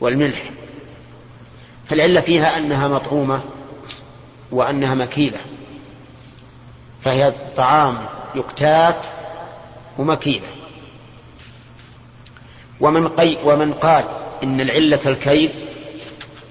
[0.00, 0.50] والملح
[1.88, 3.42] فالعلة فيها أنها مطعومة
[4.50, 5.40] وأنها مكيلة
[7.04, 7.98] فهي طعام
[8.34, 9.06] يقتات
[9.98, 10.46] ومكيلة.
[12.80, 14.04] ومن, قي ومن قال
[14.42, 15.50] إن العلة الكيل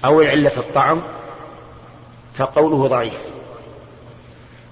[0.04, 1.02] أو العلة الطعم
[2.34, 3.18] فقوله ضعيف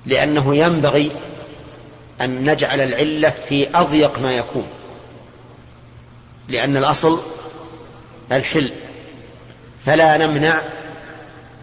[0.06, 1.12] لأنه ينبغي
[2.20, 4.66] أن نجعل العلة في أضيق ما يكون.
[6.48, 7.20] لأن الأصل
[8.32, 8.72] الحل
[9.86, 10.62] فلا نمنع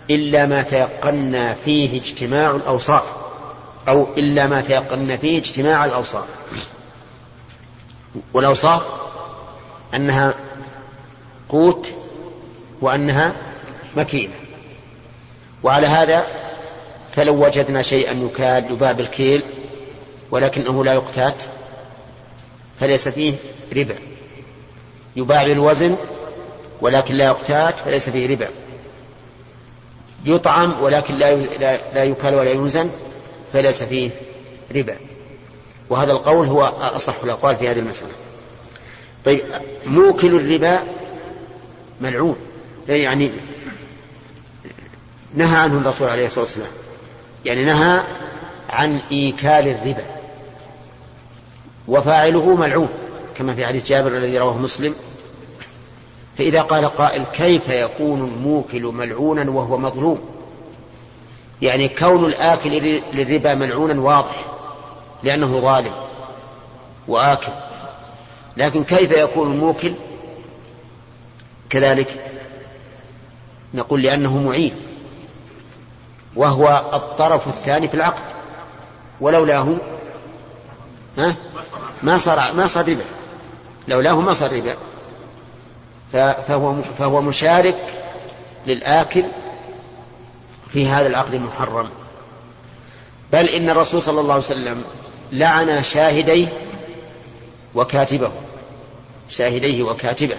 [0.09, 3.03] إلا ما تيقنا فيه اجتماع الأوصاف
[3.87, 6.25] أو إلا ما تيقنا فيه اجتماع الأوصاف.
[8.33, 8.83] والأوصاف
[9.93, 10.35] أنها
[11.49, 11.93] قوت
[12.81, 13.35] وأنها
[13.95, 14.33] مكينة.
[15.63, 16.25] وعلى هذا
[17.15, 19.43] فلو وجدنا شيئا يكاد يباع بالكيل
[20.31, 21.43] ولكنه لا يقتات
[22.79, 23.33] فليس فيه
[23.75, 23.95] ربا
[25.15, 25.95] يباع بالوزن
[26.81, 28.47] ولكن لا يقتات فليس فيه ربا
[30.25, 31.35] يطعم ولكن لا
[31.93, 32.89] لا يكال ولا يوزن
[33.53, 34.09] فليس فيه
[34.75, 34.97] ربا
[35.89, 38.11] وهذا القول هو أصح الأقوال في هذه المسألة.
[39.25, 39.41] طيب
[39.85, 40.79] موكل الربا
[42.01, 42.35] ملعون.
[42.87, 43.31] يعني
[45.33, 46.71] نهى عنه الرسول عليه الصلاة والسلام.
[47.45, 48.03] يعني نهى
[48.69, 50.14] عن إيكال الربا.
[51.87, 52.89] وفاعله ملعون
[53.35, 54.95] كما في حديث جابر الذي رواه مسلم.
[56.37, 60.19] فإذا قال قائل كيف يكون الموكل ملعونا وهو مظلوم؟
[61.61, 64.45] يعني كون الآكل للربا ملعونا واضح
[65.23, 65.93] لأنه ظالم
[67.07, 67.51] وآكل.
[68.57, 69.93] لكن كيف يكون الموكل؟
[71.69, 72.31] كذلك
[73.73, 74.73] نقول لأنه معين
[76.35, 78.23] وهو الطرف الثاني في العقد
[79.21, 79.75] ولولاه
[81.17, 81.35] ها؟
[82.03, 83.03] ما صار ما صار ربا
[83.87, 84.75] لولاه ما صار ربا
[86.47, 87.77] فهو فهو مشارك
[88.67, 89.25] للآكل
[90.69, 91.89] في هذا العقد المحرم.
[93.33, 94.83] بل إن الرسول صلى الله عليه وسلم
[95.31, 96.47] لعن شاهديه
[97.75, 98.31] وكاتبه.
[99.29, 100.37] شاهديه وكاتبه.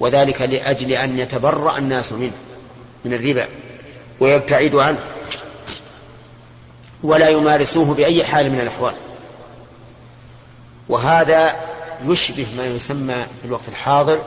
[0.00, 2.32] وذلك لأجل أن يتبرأ الناس منه
[3.04, 3.48] من الربا
[4.20, 5.04] ويبتعدوا عنه.
[7.02, 8.94] ولا يمارسوه بأي حال من الأحوال.
[10.90, 11.56] وهذا
[12.04, 14.20] يشبه ما يسمى في الوقت الحاضر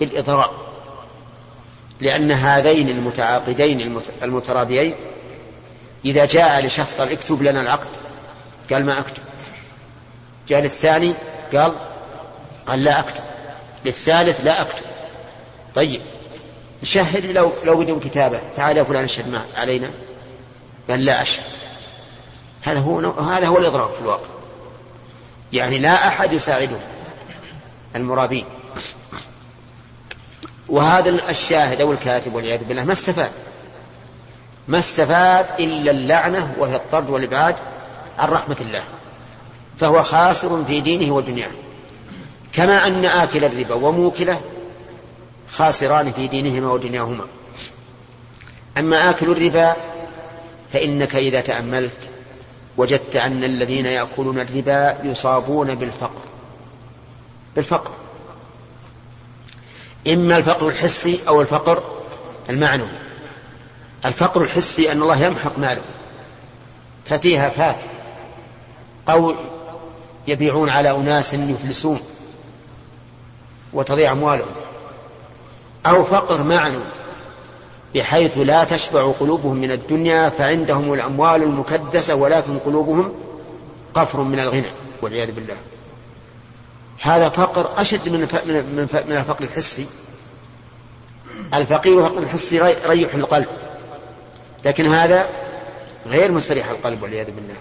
[0.00, 0.50] بالإضرار
[2.00, 4.94] لأن هذين المتعاقدين المترابيين
[6.04, 7.88] إذا جاء لشخص قال اكتب لنا العقد
[8.72, 9.22] قال ما أكتب.
[10.48, 11.14] جاء للثاني
[11.54, 11.72] قال
[12.66, 13.24] قال لا أكتب.
[13.84, 14.84] للثالث لا أكتب.
[15.74, 16.02] طيب
[16.82, 19.90] شهد لو لو بدون كتابة تعال يا فلان اشهد علينا.
[20.90, 21.44] قال لا أشهد.
[22.62, 24.39] هذا هو هذا هو الإضرار في الواقع
[25.52, 26.76] يعني لا أحد يساعده
[27.96, 28.44] المرابين.
[30.68, 33.30] وهذا الشاهد أو الكاتب والعياذ بالله ما استفاد.
[34.68, 37.56] ما استفاد إلا اللعنة وهي الطرد والإبعاد
[38.18, 38.82] عن رحمة الله.
[39.78, 41.50] فهو خاسر في دينه ودنياه.
[42.52, 44.40] كما أن آكل الربا وموكله
[45.50, 47.24] خاسران في دينهما ودنياهما.
[48.78, 49.76] أما آكل الربا
[50.72, 52.09] فإنك إذا تأملت
[52.80, 56.20] وجدت أن الذين يأكلون الربا يصابون بالفقر.
[57.56, 57.90] بالفقر.
[60.06, 61.82] إما الفقر الحسي أو الفقر
[62.50, 62.90] المعنوي.
[64.04, 65.82] الفقر الحسي أن الله يمحق ماله.
[67.06, 67.82] تأتيها فات.
[69.08, 69.34] أو
[70.28, 72.00] يبيعون على أناس يفلسون.
[73.72, 74.54] وتضيع أموالهم.
[75.86, 76.82] أو فقر معنوي.
[77.94, 83.12] بحيث لا تشبع قلوبهم من الدنيا فعندهم الأموال المكدسة ولكن قلوبهم
[83.94, 84.70] قفر من الغنى
[85.02, 85.56] والعياذ بالله.
[87.00, 88.20] هذا فقر أشد من
[89.08, 89.86] من الفقر الحسي.
[91.54, 93.46] الفقير فقر الحسي يريح القلب.
[94.64, 95.28] لكن هذا
[96.06, 97.56] غير مستريح القلب والعياذ بالله.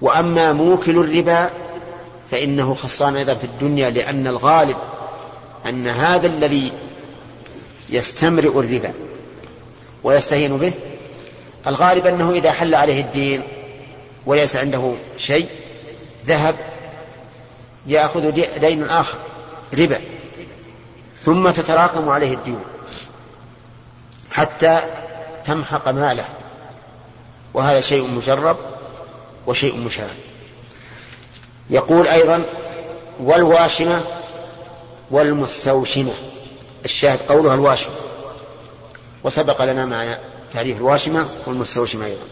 [0.00, 1.50] وأما موكل الربا
[2.30, 4.76] فإنه خصان أيضا في الدنيا لأن الغالب
[5.66, 6.72] أن هذا الذي
[7.90, 8.92] يستمرئ الربا
[10.04, 10.72] ويستهين به.
[11.66, 13.42] الغالب أنه إذا حل عليه الدين
[14.26, 15.48] وليس عنده شيء
[16.26, 16.56] ذهب
[17.86, 18.30] يأخذ
[18.60, 19.18] دين آخر
[19.78, 20.00] ربا
[21.24, 22.64] ثم تتراكم عليه الديون
[24.30, 24.80] حتى
[25.44, 26.24] تمحق ماله.
[27.54, 28.56] وهذا شيء مجرب
[29.46, 30.16] وشيء مشاهد.
[31.70, 32.44] يقول أيضا
[33.20, 34.02] والواشمة
[35.10, 36.12] والمستوشمة.
[36.84, 37.94] الشاهد قولها الواشمة
[39.24, 40.18] وسبق لنا مع
[40.52, 42.24] تعريف الواشمة والمستوشمة أيضا.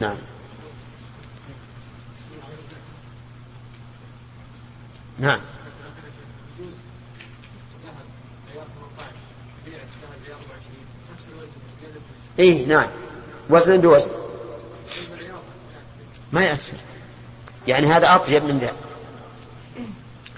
[0.00, 0.16] نعم.
[5.18, 5.40] نعم.
[12.38, 12.88] اي نعم.
[13.50, 14.10] وزنا بوزن.
[16.32, 16.76] ما يأثر.
[17.68, 18.72] يعني هذا أطيب من ذا.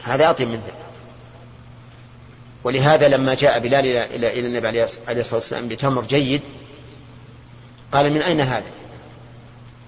[0.05, 0.88] هذا أطيب من ذا.
[2.65, 3.87] ولهذا لما جاء بلال
[4.25, 6.43] إلى النبي عليه الصلاة والسلام بتمر جيد
[7.93, 8.71] قال من أين هذا؟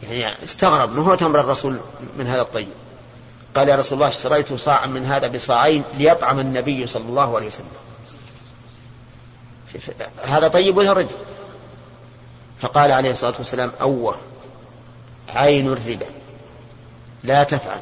[0.03, 1.77] يعني استغرب ما هو تمر الرسول
[2.19, 2.69] من هذا الطيب؟
[3.55, 7.67] قال يا رسول الله اشتريت صاعا من هذا بصاعين ليطعم النبي صلى الله عليه وسلم.
[10.25, 11.17] هذا طيب ولا رجل.
[12.61, 14.17] فقال عليه الصلاة والسلام أوه
[15.29, 16.07] عين الربا
[17.25, 17.81] لا تفعل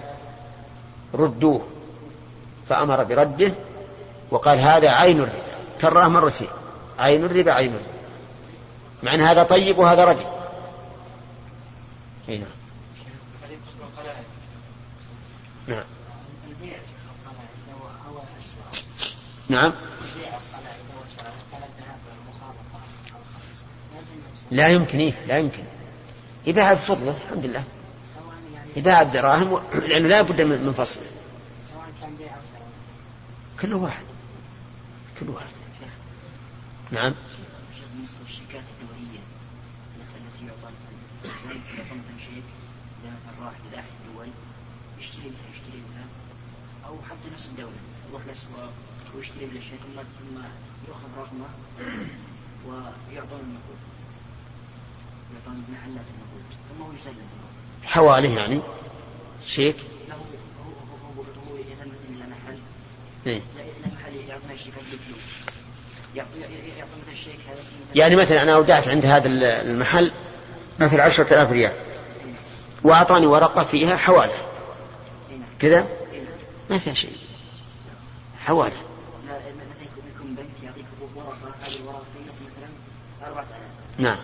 [1.14, 1.66] ردوه.
[2.68, 3.52] فأمر برده
[4.30, 5.42] وقال هذا عين الربا.
[5.80, 6.48] كراه مرتين
[6.98, 7.98] عين الربا عين الربا.
[9.02, 10.24] مع أن هذا طيب وهذا رجل.
[12.28, 12.40] نعم.
[15.68, 15.84] نعم.
[19.48, 19.72] نعم.
[24.50, 25.62] لا يمكن إيه لا يمكن.
[26.46, 27.64] يباع بفضله الحمد لله.
[28.76, 31.06] يباع بدراهم لأنه لا بد من فصله
[33.60, 34.07] كل واحد.
[35.26, 35.46] واحد
[36.92, 37.14] نعم.
[37.94, 39.20] بالنسبة للشركات الدولية
[39.98, 40.72] التي يعطى
[41.78, 42.44] يعطى شيك
[43.02, 44.28] إذا مثلا راح إلى أحد الدول
[44.98, 46.06] يشتري منها يشتري منها
[46.86, 47.76] أو حتى نفس الدولة
[48.08, 48.72] يروح الأسواق
[49.16, 50.38] ويشتري من الشيء ثم ثم
[50.88, 51.48] يأخذ رقمه
[52.66, 53.78] ويعطون النقود
[55.34, 57.28] يعطون محلات النقود ثم هو يسلم
[57.84, 58.60] حواله يعني.
[59.46, 59.76] شيك.
[60.08, 62.58] له هو هو يذهب إلى محل
[63.26, 63.42] إيه؟
[64.52, 64.74] الشيك
[66.14, 66.28] يعطي
[67.12, 67.58] الشيك هذا
[67.94, 70.12] يعني مثلا أنا أودعت عند هذا المحل
[70.78, 71.72] مثل عشرة آلاف ريال.
[72.84, 74.32] وأعطاني ورقة فيها حوالة
[75.58, 75.86] كذا؟
[76.70, 77.16] ما فيها شيء.
[78.48, 78.72] حوالة
[79.28, 80.84] لا مثلا يكون بنك يعطيك
[81.16, 82.02] ورقة هذه الورقة
[82.46, 82.68] مثلا
[83.26, 83.46] 4000
[83.98, 84.16] نعم.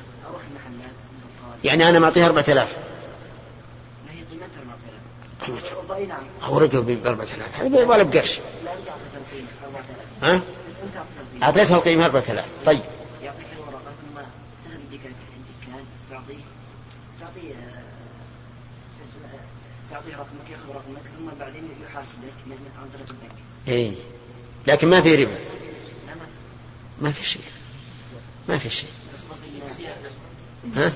[1.65, 2.77] يعني أنا معطيها 4000
[4.07, 4.61] ما هي قيمتها
[5.81, 8.41] 4000 هو رجل ب 4000 هذا ولا بقرش
[10.23, 10.43] ها؟
[11.43, 12.81] أعطيته القيمة 4000 طيب
[13.23, 14.21] يعطيك الورقة ثم
[14.65, 15.13] تذهب الدكان
[16.11, 16.45] تعطيه
[17.21, 17.55] تعطيه
[19.91, 22.33] تعطيه رقمك ياخذ رقمك ثم بعدين يحاسبك
[22.79, 23.39] عن طريق البنك.
[23.69, 23.93] اي
[24.67, 25.39] لكن ما في ربا.
[27.01, 27.43] ما في شيء.
[28.49, 28.91] ما في شيء.
[30.77, 30.93] ها؟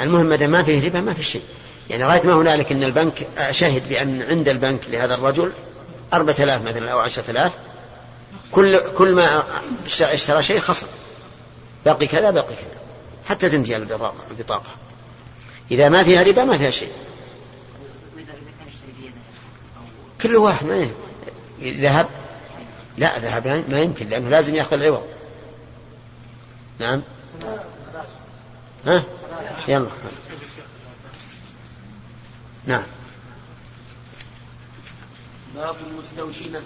[0.00, 1.42] المهم ما ما فيه ربا ما في شيء.
[1.90, 5.52] يعني غاية ما هنالك أن البنك شهد بأن عند البنك لهذا الرجل
[6.12, 7.52] أربعة آلاف مثلا أو عشرة آلاف
[8.50, 9.46] كل كل ما
[10.00, 10.86] اشترى شيء خصم.
[11.84, 12.82] باقي كذا باقي كذا.
[13.28, 14.70] حتى تنتهي البطاقة البطاقة.
[15.70, 16.92] إذا ما فيها ربا ما فيها شيء.
[20.22, 20.88] كل واحد ما
[21.60, 22.08] ذهب؟
[22.98, 25.06] لا ذهب ما يمكن لأنه لازم يأخذ العوض.
[26.78, 27.02] نعم؟
[28.86, 29.04] ها؟
[29.68, 29.88] يلا.
[32.66, 32.82] نعم.
[35.54, 36.60] باب المستوشمة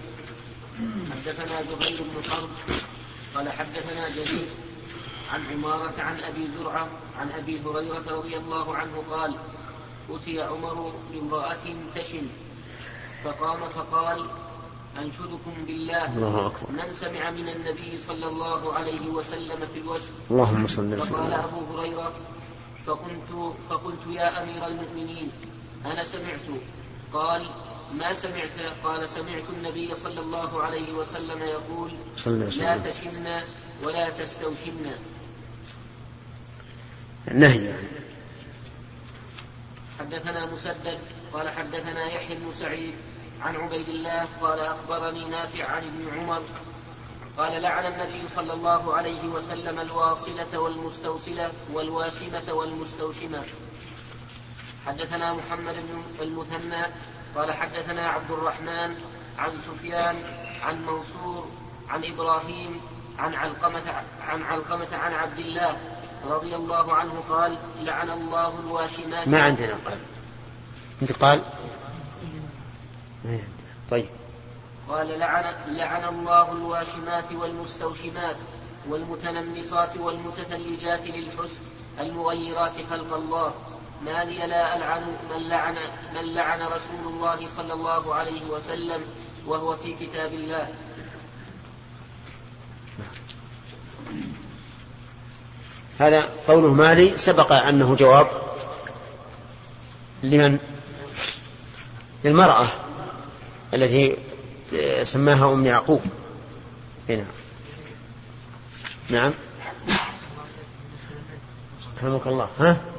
[1.11, 2.49] حدثنا زهير بن حرب
[3.35, 4.47] قال حدثنا جرير
[5.33, 6.87] عن عمارة عن أبي زرعة
[7.19, 9.35] عن أبي هريرة رضي الله عنه قال
[10.09, 11.65] أتي عمر بامرأة
[11.95, 12.27] تشن.
[13.23, 14.25] فقام فقال
[14.97, 16.15] أنشدكم بالله.
[16.15, 16.71] الله أكبر.
[16.71, 21.77] من سمع من النبي صلى الله عليه وسلم في الوجه؟ اللهم صل فقال وسلم أبو
[21.77, 22.11] هريرة
[22.85, 25.31] فقلت, فقلت يا أمير المؤمنين
[25.85, 26.47] أنا سمعت.
[27.13, 27.49] قال
[27.93, 33.41] ما سمعت قال سمعت النبي صلى الله عليه وسلم يقول صلى الله عليه لا تشن
[33.83, 34.91] ولا تستوشن.
[37.33, 37.87] نهي يعني.
[39.99, 40.99] حدثنا مسدد
[41.33, 42.95] قال حدثنا يحيى بن سعيد
[43.41, 46.41] عن عبيد الله قال أخبرني نافع عن ابن عمر
[47.37, 53.43] قال لعن النبي صلى الله عليه وسلم الواصلة والمستوصلة والواشمة والمستوشمة.
[54.85, 56.93] حدثنا محمد بن المثنى
[57.37, 58.95] قال حدثنا عبد الرحمن
[59.37, 60.15] عن سفيان
[60.61, 61.47] عن منصور
[61.89, 62.81] عن إبراهيم
[63.19, 65.77] عن علقمة عن علقمة عن عبد الله
[66.25, 69.77] رضي الله عنه قال لعن الله الواشمات ما عندنا.
[69.85, 69.97] قال.
[71.01, 71.41] أنت قال.
[73.89, 74.05] طيب.
[74.89, 78.35] قال لعن, لعن الله الواشمات والمستوشمات
[78.87, 81.61] والمتنمصات والمتثلجات للحسن
[81.99, 83.53] المغيرات خلق الله
[84.05, 85.75] ما لي لا ألعن من لعن,
[86.15, 89.01] من لعن رسول الله صلى الله عليه وسلم
[89.45, 90.67] وهو في كتاب الله.
[95.99, 98.27] هذا قوله مالي سبق أنه جواب
[100.23, 100.59] لمن؟
[102.23, 102.67] للمرأة
[103.73, 104.17] التي
[105.03, 106.01] سماها أم يعقوب.
[107.09, 107.25] هنا.
[109.09, 109.33] نعم.
[111.97, 112.49] رحمك الله.
[112.59, 112.96] ها؟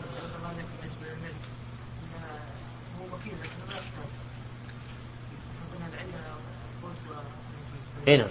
[8.09, 8.28] هنا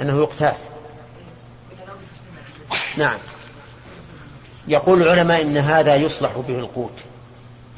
[0.00, 0.56] أنه يقتات
[2.96, 3.18] نعم.
[4.68, 6.98] يقول العلماء إن هذا يصلح به القوت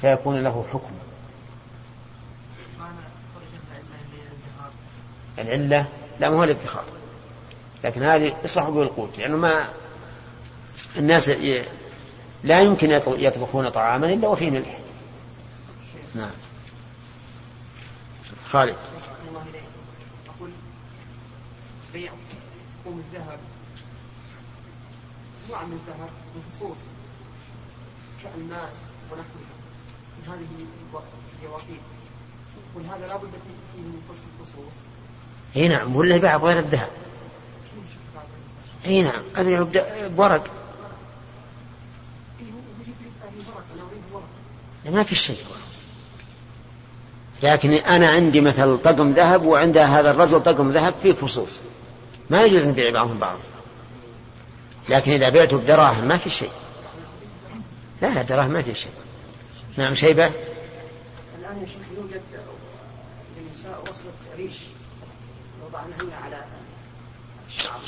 [0.01, 0.91] فيكون له حكم.
[5.39, 5.87] العلة
[6.21, 6.85] لا ما هو الادخار
[7.85, 9.69] لكن هذه يصلح به القوت لأنه ما
[10.97, 11.31] الناس.
[12.45, 14.79] لا يمكن يطبخون طعاما إلا وفيه ملح.
[16.15, 16.31] نعم.
[18.49, 18.77] خالد.
[21.97, 22.13] بيع
[22.85, 23.39] قوم الذهب.
[25.51, 26.79] نوع من الذهب بخصوص
[28.23, 28.77] كألماس
[29.11, 29.57] ونحوها.
[30.17, 30.47] من هذه
[31.43, 31.81] الجواقيت
[32.75, 34.73] ولهذا لا بد فيه من فصل الخصوص.
[35.57, 35.97] أي نعم.
[35.97, 36.91] ولا يباع بغير الذهب.
[38.87, 39.23] أي نعم.
[39.37, 39.67] ابيع
[40.09, 40.51] بورق
[44.87, 45.45] إيه ما في شيء.
[47.43, 51.61] لكن أنا عندي مثل طقم ذهب وعند هذا الرجل طقم ذهب فيه فصوص.
[52.31, 53.39] ما يجوز نبيع بعضهم بعض.
[54.89, 56.51] لكن إذا بعته بدراهم ما في شيء.
[58.03, 58.93] لا لا دراهم ما في شيء.
[59.77, 60.27] نعم شيبة.
[60.27, 62.23] الآن يا شيخ يوجد
[63.37, 64.55] للنساء وصلة ريش
[65.67, 66.45] وضعنهن على
[67.49, 67.81] الشعر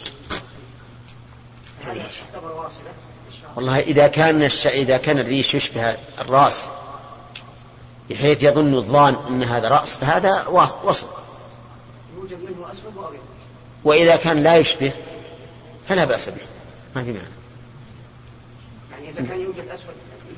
[1.84, 2.92] هذه تعتبر واصلة
[3.56, 4.66] والله إذا كان الش...
[4.66, 6.68] إذا كان الريش يشبه الرأس
[8.10, 10.46] بحيث يظن الظان أن هذا رأس فهذا
[10.84, 11.06] وصل.
[12.16, 13.20] يوجد منه أسود وأبيض.
[13.88, 14.92] وإذا كان لا يشبه
[15.88, 16.40] فلا بأس به.
[16.96, 17.24] ما في معنى.
[18.92, 19.94] يعني إذا كان يوجد أسود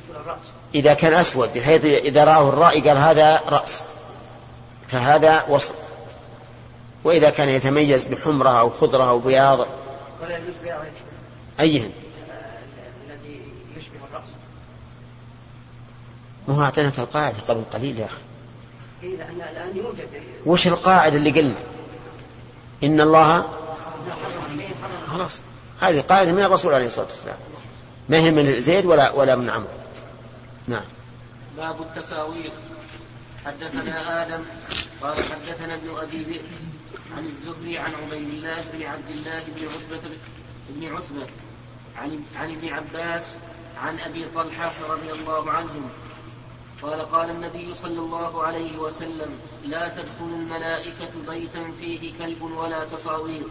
[0.08, 0.40] مثل الرأس.
[0.74, 3.82] إذا كان أسود بحيث إذا رآه الرائي قال هذا رأس
[4.88, 5.74] فهذا وصل
[7.04, 9.58] وإذا كان يتميز بحمرة أو خضرة أو بياض.
[10.22, 10.92] ولا يجوز بيع غير
[11.60, 11.90] أيهن.
[13.06, 13.40] الذي
[13.76, 14.28] يشبه الرأس.
[16.48, 18.20] ما هو أعطيناك القاعدة قبل قليل يا أخي.
[19.02, 20.08] إيه الآن يوجد.
[20.46, 21.60] وش القاعدة اللي قلنا؟
[22.84, 23.48] إن الله
[25.08, 25.40] خلاص.
[25.80, 27.38] هذه قاعدة من الرسول عليه الصلاة والسلام.
[28.08, 29.68] ما هي من زيد ولا ولا من عمرو.
[30.68, 30.84] نعم.
[31.56, 32.50] باب التساوير
[33.46, 34.44] حدثنا آدم
[35.02, 36.42] قال حدثنا ابن أبي ذئب
[37.16, 40.16] عن الزهري عن عبيد الله بن عبد الله بن عتبة
[40.68, 41.26] بن عتبة
[41.96, 43.26] عن عن ابن عباس
[43.82, 45.90] عن أبي طلحة رضي الله عنهم
[46.82, 53.44] قال قال النبي صلى الله عليه وسلم لا تدخل الملائكة بيتا فيه كلب ولا تصاوير.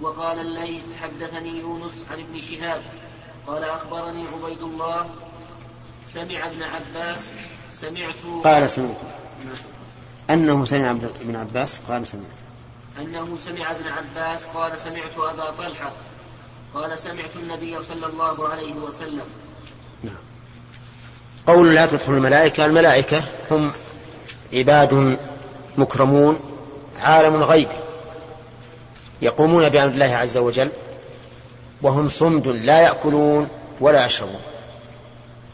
[0.00, 2.82] وقال الليث حدثني يونس عن ابن شهاب.
[3.46, 5.10] قال أخبرني عبيد الله
[6.08, 7.32] سمع ابن عباس
[7.72, 8.96] سمعت قال سمعت.
[10.30, 12.38] أنه سمع ابن عباس؟ قال سمعت.
[12.98, 15.92] أنه سمع ابن عباس قال سمعت أبا طلحة.
[16.74, 19.26] قال سمعت النبي صلى الله عليه وسلم.
[21.46, 23.72] قول لا تدخل الملائكة الملائكة هم
[24.52, 25.18] عباد
[25.78, 26.40] مكرمون
[27.00, 27.68] عالم الغيب
[29.22, 30.70] يقومون بأمر الله عز وجل
[31.82, 33.48] وهم صمد لا يأكلون
[33.80, 34.40] ولا يشربون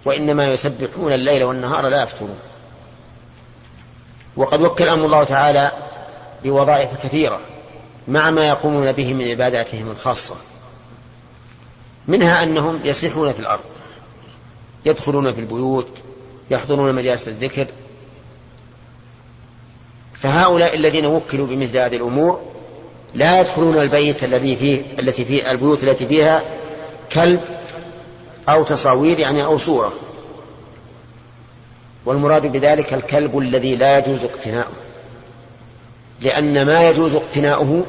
[0.04, 2.38] وإنما يسبحون الليل والنهار لا يفترون.
[4.36, 5.72] وقد وكلهم الله تعالى
[6.44, 7.40] بوظائف كثيرة
[8.08, 10.34] مع ما يقومون به من عباداتهم الخاصة
[12.08, 13.77] منها أنهم يسيحون في الأرض.
[14.88, 15.88] يدخلون في البيوت
[16.50, 17.66] يحضرون مجالس الذكر.
[20.14, 22.40] فهؤلاء الذين وكلوا بمثل هذه الأمور
[23.14, 26.42] لا يدخلون البيت الذي فيه التي فيه البيوت التي فيها
[27.12, 27.40] كلب
[28.48, 29.92] أو تصاوير يعني أو صورة.
[32.04, 34.72] والمراد بذلك الكلب الذي لا يجوز اقتناؤه.
[36.20, 37.84] لأن ما يجوز اقتناؤه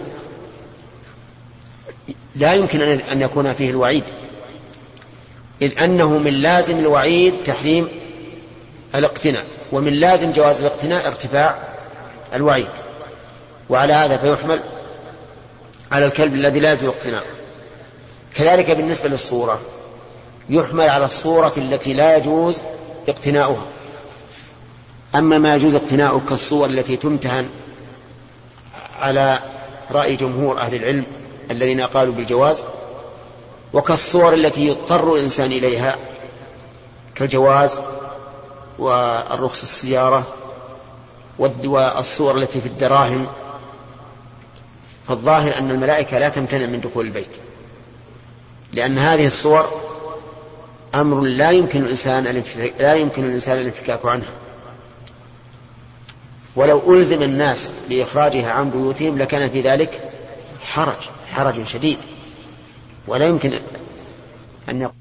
[2.36, 4.04] لا يمكن أن يكون فيه الوعيد.
[5.62, 7.88] إذ أنه من لازم الوعيد تحريم
[8.96, 11.60] الاقتناء ومن لازم جواز الاقتناء ارتفاع
[12.34, 12.70] الوعيد.
[13.70, 14.60] وعلى هذا فيحمل
[15.92, 17.26] على الكلب الذي لا يجوز اقتناؤه
[18.36, 19.62] كذلك بالنسبة للصورة
[20.50, 22.58] يحمل على الصورة التي لا يجوز
[23.08, 23.66] اقتناؤها.
[25.16, 27.50] أما ما يجوز اقتناؤه كالصور التي تمتهن
[29.00, 29.40] على
[29.92, 31.04] رأي جمهور أهل العلم
[31.52, 32.64] الذين قالوا بالجواز
[33.74, 35.96] وكالصور التي يضطر الإنسان إليها
[37.16, 37.80] كالجواز
[38.80, 40.28] والرخص السيارة
[41.40, 43.28] والصور التي في الدراهم.
[45.10, 47.38] فالظاهر أن الملائكة لا تمتنع من دخول البيت
[48.74, 49.70] لأن هذه الصور
[50.96, 52.44] أمر لا يمكن الإنسان
[52.80, 54.26] لا يمكن الإنسان الانفكاك عنه
[56.56, 60.12] ولو ألزم الناس بإخراجها عن بيوتهم لكان في ذلك
[60.64, 61.98] حرج حرج شديد.
[63.10, 63.52] ولا يمكن
[64.70, 64.94] أن يقول